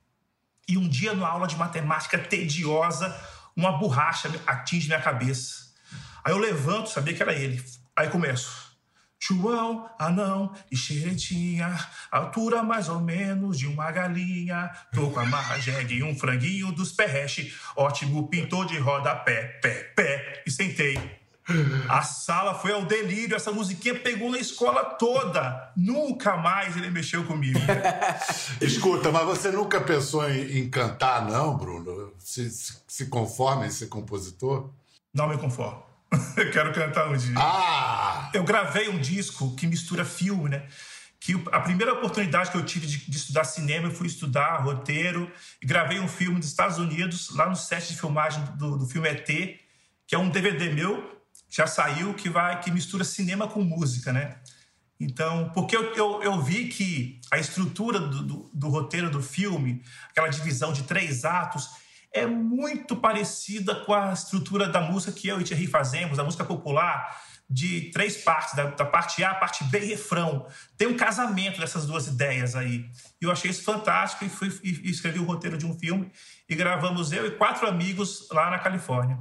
E 0.68 0.78
um 0.78 0.88
dia, 0.88 1.14
numa 1.14 1.28
aula 1.28 1.48
de 1.48 1.56
matemática 1.58 2.18
tediosa, 2.18 3.16
uma 3.56 3.74
borracha 3.78 4.32
atinge 4.48 4.88
minha 4.88 5.02
cabeça. 5.02 5.74
Aí 6.24 6.32
eu 6.32 6.38
levanto, 6.38 6.90
sabia 6.90 7.14
que 7.14 7.22
era 7.22 7.34
ele. 7.34 7.64
Aí 7.96 8.10
começo. 8.10 8.64
João, 9.20 9.90
anão 9.98 10.54
e 10.70 10.76
xeretinha, 10.76 11.74
altura 12.12 12.62
mais 12.62 12.90
ou 12.90 13.00
menos 13.00 13.58
de 13.58 13.68
uma 13.68 13.90
galinha. 13.90 14.70
Tô 14.94 15.10
com 15.12 15.20
a 15.20 15.26
marra 15.26 15.58
jegue 15.60 15.96
e 15.96 16.04
um 16.04 16.14
franguinho 16.14 16.74
dos 16.74 16.92
perreche. 16.92 17.54
Ótimo 17.76 18.28
pintor 18.28 18.66
de 18.66 18.78
rodapé, 18.78 19.60
pé, 19.62 19.94
pé. 19.96 20.44
E 20.46 20.52
sentei. 20.52 21.23
A 21.89 22.01
sala 22.01 22.53
foi 22.53 22.71
ao 22.71 22.86
delírio, 22.86 23.36
essa 23.36 23.51
musiquinha 23.51 23.99
pegou 23.99 24.32
na 24.32 24.39
escola 24.39 24.84
toda. 24.84 25.71
Nunca 25.75 26.38
mais 26.38 26.77
ele 26.77 26.89
mexeu 26.89 27.25
comigo. 27.25 27.60
Escuta, 28.62 29.12
mas 29.12 29.25
você 29.25 29.51
nunca 29.51 29.82
pensou 29.82 30.29
em, 30.29 30.60
em 30.60 30.69
cantar, 30.69 31.25
não, 31.25 31.58
Bruno? 31.58 32.13
Se, 32.17 32.49
se, 32.49 32.77
se 32.88 33.06
conforma 33.08 33.67
em 33.67 33.69
ser 33.69 33.88
compositor? 33.88 34.69
Não 35.13 35.27
me 35.27 35.38
conformo. 35.38 35.84
Eu 36.38 36.51
quero 36.51 36.73
cantar 36.73 37.10
um 37.10 37.17
dia. 37.17 37.36
Ah! 37.38 38.29
Eu 38.34 38.43
gravei 38.43 38.88
um 38.88 38.99
disco 38.99 39.53
que 39.56 39.67
mistura 39.67 40.06
filme, 40.06 40.49
né? 40.49 40.65
Que 41.19 41.34
a 41.51 41.60
primeira 41.60 41.93
oportunidade 41.93 42.51
que 42.51 42.58
eu 42.58 42.65
tive 42.65 42.86
de, 42.86 43.10
de 43.10 43.15
estudar 43.15 43.45
cinema, 43.45 43.88
eu 43.88 43.91
fui 43.93 44.08
estudar 44.08 44.58
roteiro 44.58 45.32
e 45.62 45.65
gravei 45.65 45.97
um 45.97 46.08
filme 46.08 46.38
dos 46.38 46.49
Estados 46.49 46.77
Unidos, 46.79 47.34
lá 47.34 47.49
no 47.49 47.56
set 47.56 47.88
de 47.88 47.97
filmagem 47.97 48.43
do, 48.58 48.77
do 48.77 48.86
filme 48.86 49.08
ET, 49.08 49.25
que 49.25 50.13
é 50.13 50.17
um 50.17 50.27
DVD 50.27 50.73
meu 50.73 51.13
já 51.54 51.68
saiu 51.68 52.16
que 52.16 52.30
vai 52.30 52.60
que 52.60 52.72
mistura 52.72 53.04
cinema 53.04 53.48
com 53.48 53.62
música, 53.62 54.12
né? 54.12 54.38
Então, 55.00 55.52
porque 55.54 55.76
eu, 55.76 55.94
eu, 55.94 56.24
eu 56.24 56.42
vi 56.42 56.68
que 56.68 57.22
a 57.32 57.38
estrutura 57.38 58.00
do, 58.00 58.24
do, 58.24 58.50
do, 58.52 58.70
roteiro 58.70 59.10
do 59.10 59.22
filme, 59.22 59.84
aquela 60.10 60.30
divisão 60.30 60.74
de 60.74 60.84
três 60.84 61.26
atos, 61.26 61.70
é 62.12 62.26
muito 62.26 62.96
parecida 62.96 63.76
com 63.76 63.94
a 63.94 64.13
estrutura 64.13 64.68
da 64.68 64.82
música 64.82 65.12
que 65.12 65.28
eu 65.28 65.39
e 65.39 65.44
Thierry 65.44 65.68
fazemos, 65.68 66.18
da 66.18 66.24
música 66.24 66.44
popular, 66.44 67.22
de 67.48 67.92
três 67.92 68.18
partes, 68.18 68.56
da, 68.56 68.66
da 68.66 68.86
parte 68.86 69.24
A, 69.24 69.36
parte 69.36 69.63
B 69.66 69.80
e 69.80 69.86
refrão. 69.89 70.48
Tem 70.76 70.88
um 70.88 70.98
casamento 70.98 71.60
dessas 71.60 71.86
duas 71.86 72.08
ideias 72.08 72.56
aí. 72.56 72.89
E 73.22 73.26
eu 73.26 73.32
achei 73.32 73.52
isso 73.52 73.63
fantástico 73.63 74.26
e, 74.26 74.30
fui, 74.30 74.52
e 74.63 74.89
escrevi 74.89 75.20
o 75.20 75.26
roteiro 75.26 75.58
de 75.58 75.66
um 75.66 75.78
filme 75.78 76.12
e 76.50 76.56
gravamos 76.56 77.12
eu 77.12 77.28
e 77.28 77.32
quatro 77.32 77.68
amigos 77.68 78.28
lá 78.32 78.50
na 78.50 78.58
Califórnia. 78.58 79.20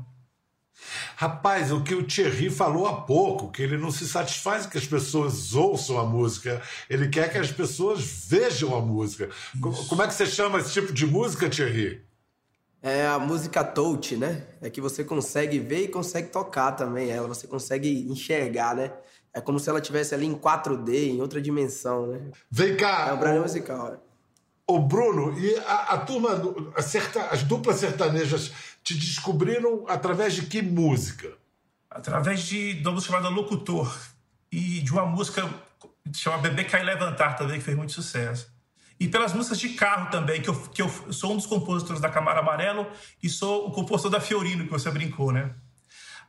Rapaz, 1.17 1.71
o 1.71 1.83
que 1.83 1.95
o 1.95 2.03
Thierry 2.03 2.51
falou 2.51 2.87
há 2.87 3.03
pouco, 3.03 3.51
que 3.51 3.63
ele 3.63 3.77
não 3.77 3.91
se 3.91 4.09
satisfaz 4.09 4.67
que 4.67 4.77
as 4.77 4.87
pessoas 4.87 5.55
ouçam 5.55 5.99
a 5.99 6.05
música, 6.05 6.61
ele 6.89 7.09
quer 7.09 7.31
que 7.31 7.39
as 7.39 7.51
pessoas 7.51 8.27
vejam 8.29 8.77
a 8.77 8.81
música. 8.81 9.29
Isso. 9.55 9.89
Como 9.89 10.03
é 10.03 10.07
que 10.07 10.15
você 10.15 10.27
chama 10.27 10.59
esse 10.59 10.73
tipo 10.73 10.93
de 10.93 11.07
música, 11.07 11.49
Thierry? 11.49 12.05
É 12.83 13.07
a 13.07 13.19
música 13.19 13.63
touch, 13.63 14.17
né? 14.17 14.45
É 14.61 14.69
que 14.69 14.81
você 14.81 15.05
consegue 15.05 15.61
ver 15.61 15.85
e 15.85 15.89
consegue 15.89 16.29
tocar 16.29 16.73
também 16.73 17.11
ela, 17.11 17.29
você 17.29 17.47
consegue 17.47 18.09
enxergar, 18.11 18.75
né? 18.75 18.93
É 19.33 19.41
como 19.41 19.59
se 19.59 19.71
ela 19.71 19.79
estivesse 19.79 20.15
ali 20.15 20.27
em 20.27 20.35
4D, 20.35 21.11
em 21.11 21.21
outra 21.21 21.41
dimensão, 21.41 22.09
né? 22.09 22.21
Vem 22.51 22.77
cá! 22.77 23.09
É 23.09 23.13
um 23.13 23.19
brand 23.19 23.41
musical. 23.41 24.03
Ô, 24.67 24.79
Bruno, 24.79 25.39
e 25.39 25.57
a, 25.57 25.95
a 25.95 25.99
turma, 25.99 26.31
a 26.77 26.83
certa, 26.83 27.25
as 27.27 27.43
duplas 27.43 27.77
sertanejas 27.77 28.53
te 28.83 28.95
descobriram 28.95 29.85
através 29.89 30.35
de 30.35 30.43
que 30.43 30.63
música? 30.63 31.33
Através 31.91 32.43
de, 32.43 32.75
de 32.75 32.83
uma 32.83 32.93
música 32.93 33.13
chamada 33.13 33.29
Locutor 33.29 33.95
e 34.51 34.81
de 34.81 34.93
uma 34.93 35.05
música 35.05 35.49
Chama 36.15 36.39
Bebê 36.39 36.65
Cair 36.65 36.85
Levantar 36.85 37.37
também, 37.37 37.59
que 37.59 37.65
fez 37.65 37.77
muito 37.77 37.93
sucesso. 37.93 38.51
E 38.99 39.09
pelas 39.09 39.33
músicas 39.33 39.59
de 39.59 39.71
carro 39.71 40.11
também, 40.11 40.41
que 40.41 40.49
eu, 40.49 40.55
que 40.69 40.83
eu 40.83 40.89
sou 41.13 41.33
um 41.33 41.37
dos 41.37 41.47
compositores 41.47 42.01
da 42.01 42.09
Camara 42.09 42.41
Amarelo 42.41 42.87
e 43.23 43.29
sou 43.29 43.69
o 43.69 43.73
compositor 43.73 44.11
da 44.11 44.21
Fiorino, 44.21 44.65
que 44.65 44.71
você 44.71 44.91
brincou, 44.91 45.33
né? 45.33 45.55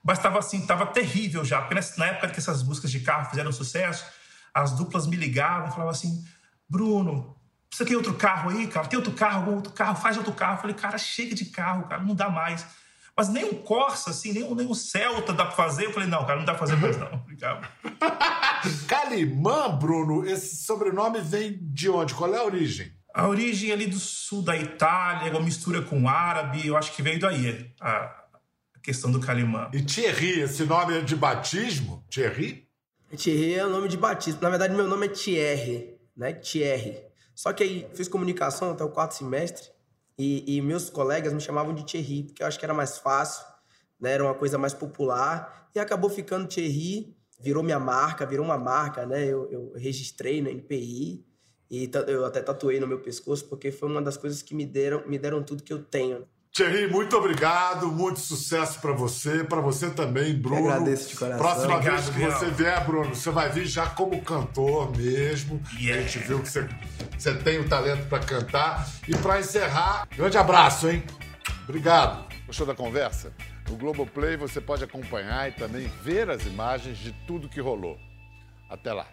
Mas 0.04 0.18
estava 0.18 0.40
assim, 0.40 0.60
estava 0.60 0.86
terrível 0.88 1.46
já, 1.46 1.62
porque 1.62 1.80
na 1.98 2.08
época 2.08 2.30
que 2.30 2.40
essas 2.40 2.64
músicas 2.64 2.92
de 2.92 3.00
carro 3.00 3.30
fizeram 3.30 3.52
sucesso, 3.52 4.06
as 4.54 4.72
duplas 4.72 5.08
me 5.08 5.16
ligavam 5.16 5.68
e 5.68 5.72
falavam 5.72 5.92
assim: 5.92 6.26
Bruno, 6.68 7.36
você 7.74 7.86
tem 7.86 7.96
outro 7.96 8.14
carro 8.14 8.52
aí, 8.52 8.68
cara? 8.68 8.88
Tem 8.88 8.98
outro 8.98 9.14
carro, 9.14 9.56
outro 9.56 9.74
carro? 9.74 9.96
Faz 9.96 10.16
outro 10.16 10.32
carro. 10.32 10.58
Eu 10.58 10.62
falei, 10.62 10.76
cara, 10.76 10.98
chega 10.98 11.34
de 11.34 11.46
carro, 11.46 11.88
cara, 11.88 12.04
não 12.04 12.14
dá 12.14 12.30
mais. 12.30 12.66
Mas 13.18 13.30
nem 13.30 13.46
um 13.46 13.56
Corsa, 13.56 14.12
assim, 14.12 14.32
nem 14.32 14.44
um, 14.44 14.54
nem 14.54 14.68
um 14.68 14.76
Celta 14.76 15.34
dá 15.34 15.46
pra 15.46 15.56
fazer. 15.56 15.86
Eu 15.86 15.94
falei, 15.94 16.08
não, 16.08 16.24
cara, 16.26 16.38
não 16.38 16.46
dá 16.46 16.54
pra 16.54 16.68
fazer 16.68 16.76
mais, 16.76 16.98
não. 16.98 17.10
Calimã, 18.88 19.76
Bruno, 19.76 20.24
esse 20.28 20.64
sobrenome 20.64 21.20
vem 21.22 21.58
de 21.62 21.90
onde? 21.90 22.14
Qual 22.14 22.34
é 22.34 22.38
a 22.38 22.44
origem? 22.44 22.92
A 23.14 23.28
origem 23.28 23.72
ali 23.72 23.88
do 23.88 24.00
sul 24.00 24.42
da 24.42 24.56
Itália, 24.56 25.32
uma 25.32 25.42
mistura 25.42 25.82
com 25.82 26.08
árabe, 26.08 26.66
eu 26.66 26.78
acho 26.78 26.96
que 26.96 27.02
veio 27.02 27.20
daí 27.20 27.72
a 27.80 28.24
questão 28.82 29.12
do 29.12 29.20
Calimã. 29.20 29.70
E 29.74 29.82
Thierry, 29.82 30.42
esse 30.42 30.64
nome 30.66 30.98
é 30.98 31.02
de 31.02 31.16
batismo? 31.16 32.04
Thierry? 32.10 32.68
Thierry 33.16 33.56
é 33.56 33.66
o 33.66 33.70
nome 33.70 33.88
de 33.88 33.98
batismo. 33.98 34.42
Na 34.42 34.50
verdade, 34.50 34.76
meu 34.76 34.88
nome 34.88 35.08
é 35.08 35.10
Thierry, 35.10 35.96
né? 36.16 36.34
Thierry. 36.34 37.13
Só 37.36 37.52
que 37.54 37.64
aí 37.64 37.88
fiz 37.94 38.08
comunicação 38.08 38.72
até 38.72 38.84
o 38.84 38.90
quarto 38.90 39.16
semestre 39.16 39.70
e, 40.18 40.58
e 40.58 40.62
meus 40.62 40.90
colegas 40.90 41.34
me 41.34 41.42
chamavam 41.42 41.74
de 41.74 41.86
Thierry, 41.86 42.24
porque 42.24 42.44
eu 42.44 42.48
acho 42.48 42.60
que 42.60 42.66
era 42.66 42.74
mais 42.74 42.98
fácil, 42.98 43.46
né? 44.00 44.12
Era 44.14 44.24
uma 44.24 44.36
coisa 44.36 44.58
mais 44.58 44.74
popular. 44.74 45.70
E 45.74 45.80
acabou 45.80 46.10
ficando 46.10 46.48
Thierry, 46.48 47.18
virou 47.40 47.64
minha 47.64 47.80
marca, 47.80 48.26
virou 48.26 48.46
uma 48.46 48.58
marca, 48.58 49.06
né? 49.06 49.26
Eu, 49.26 49.50
eu 49.52 49.74
registrei 49.76 50.42
no 50.42 50.50
NPI 50.50 51.26
e 51.70 51.90
eu 52.08 52.26
até 52.26 52.42
tatuei 52.42 52.80
no 52.80 52.88
meu 52.88 53.00
pescoço, 53.02 53.48
porque 53.50 53.72
foi 53.72 53.90
uma 53.90 54.02
das 54.02 54.16
coisas 54.16 54.42
que 54.44 54.54
me 54.54 54.66
deram, 54.66 55.08
me 55.08 55.18
deram 55.18 55.42
tudo 55.42 55.64
que 55.64 55.74
eu 55.74 55.84
tenho. 55.84 56.28
Thierry, 56.56 56.88
muito 56.88 57.18
obrigado, 57.18 57.88
muito 57.88 58.20
sucesso 58.20 58.80
para 58.80 58.92
você, 58.92 59.44
para 59.44 59.60
você 59.60 59.90
também, 59.90 60.36
Bruno. 60.36 60.60
Eu 60.60 60.70
agradeço 60.70 61.10
de 61.10 61.16
coração. 61.16 61.40
Próxima 61.40 61.76
Obrigado, 61.78 62.12
vez 62.12 62.16
que 62.16 62.40
você 62.40 62.52
vier, 62.52 62.86
Bruno, 62.86 63.16
você 63.16 63.32
vai 63.32 63.50
vir 63.50 63.66
já 63.66 63.88
como 63.88 64.22
cantor 64.22 64.96
mesmo. 64.96 65.60
Yeah. 65.80 66.04
A 66.04 66.08
gente 66.08 66.20
viu 66.20 66.40
que 66.40 66.48
você, 66.48 66.70
você 67.18 67.34
tem 67.34 67.58
o 67.58 67.68
talento 67.68 68.08
para 68.08 68.20
cantar. 68.20 68.88
E 69.08 69.18
para 69.18 69.40
encerrar, 69.40 70.08
grande 70.16 70.38
abraço, 70.38 70.88
hein? 70.88 71.04
Obrigado. 71.64 72.32
Gostou 72.46 72.68
da 72.68 72.76
conversa? 72.76 73.34
No 73.68 73.76
Globoplay 73.76 74.38
você 74.38 74.62
pode 74.62 74.84
acompanhar 74.84 75.50
e 75.50 75.54
também 75.54 75.92
ver 76.04 76.30
as 76.30 76.46
imagens 76.46 77.00
de 77.00 77.14
tudo 77.26 77.50
que 77.50 77.60
rolou. 77.60 77.98
Até 78.70 78.94
lá. 78.94 79.08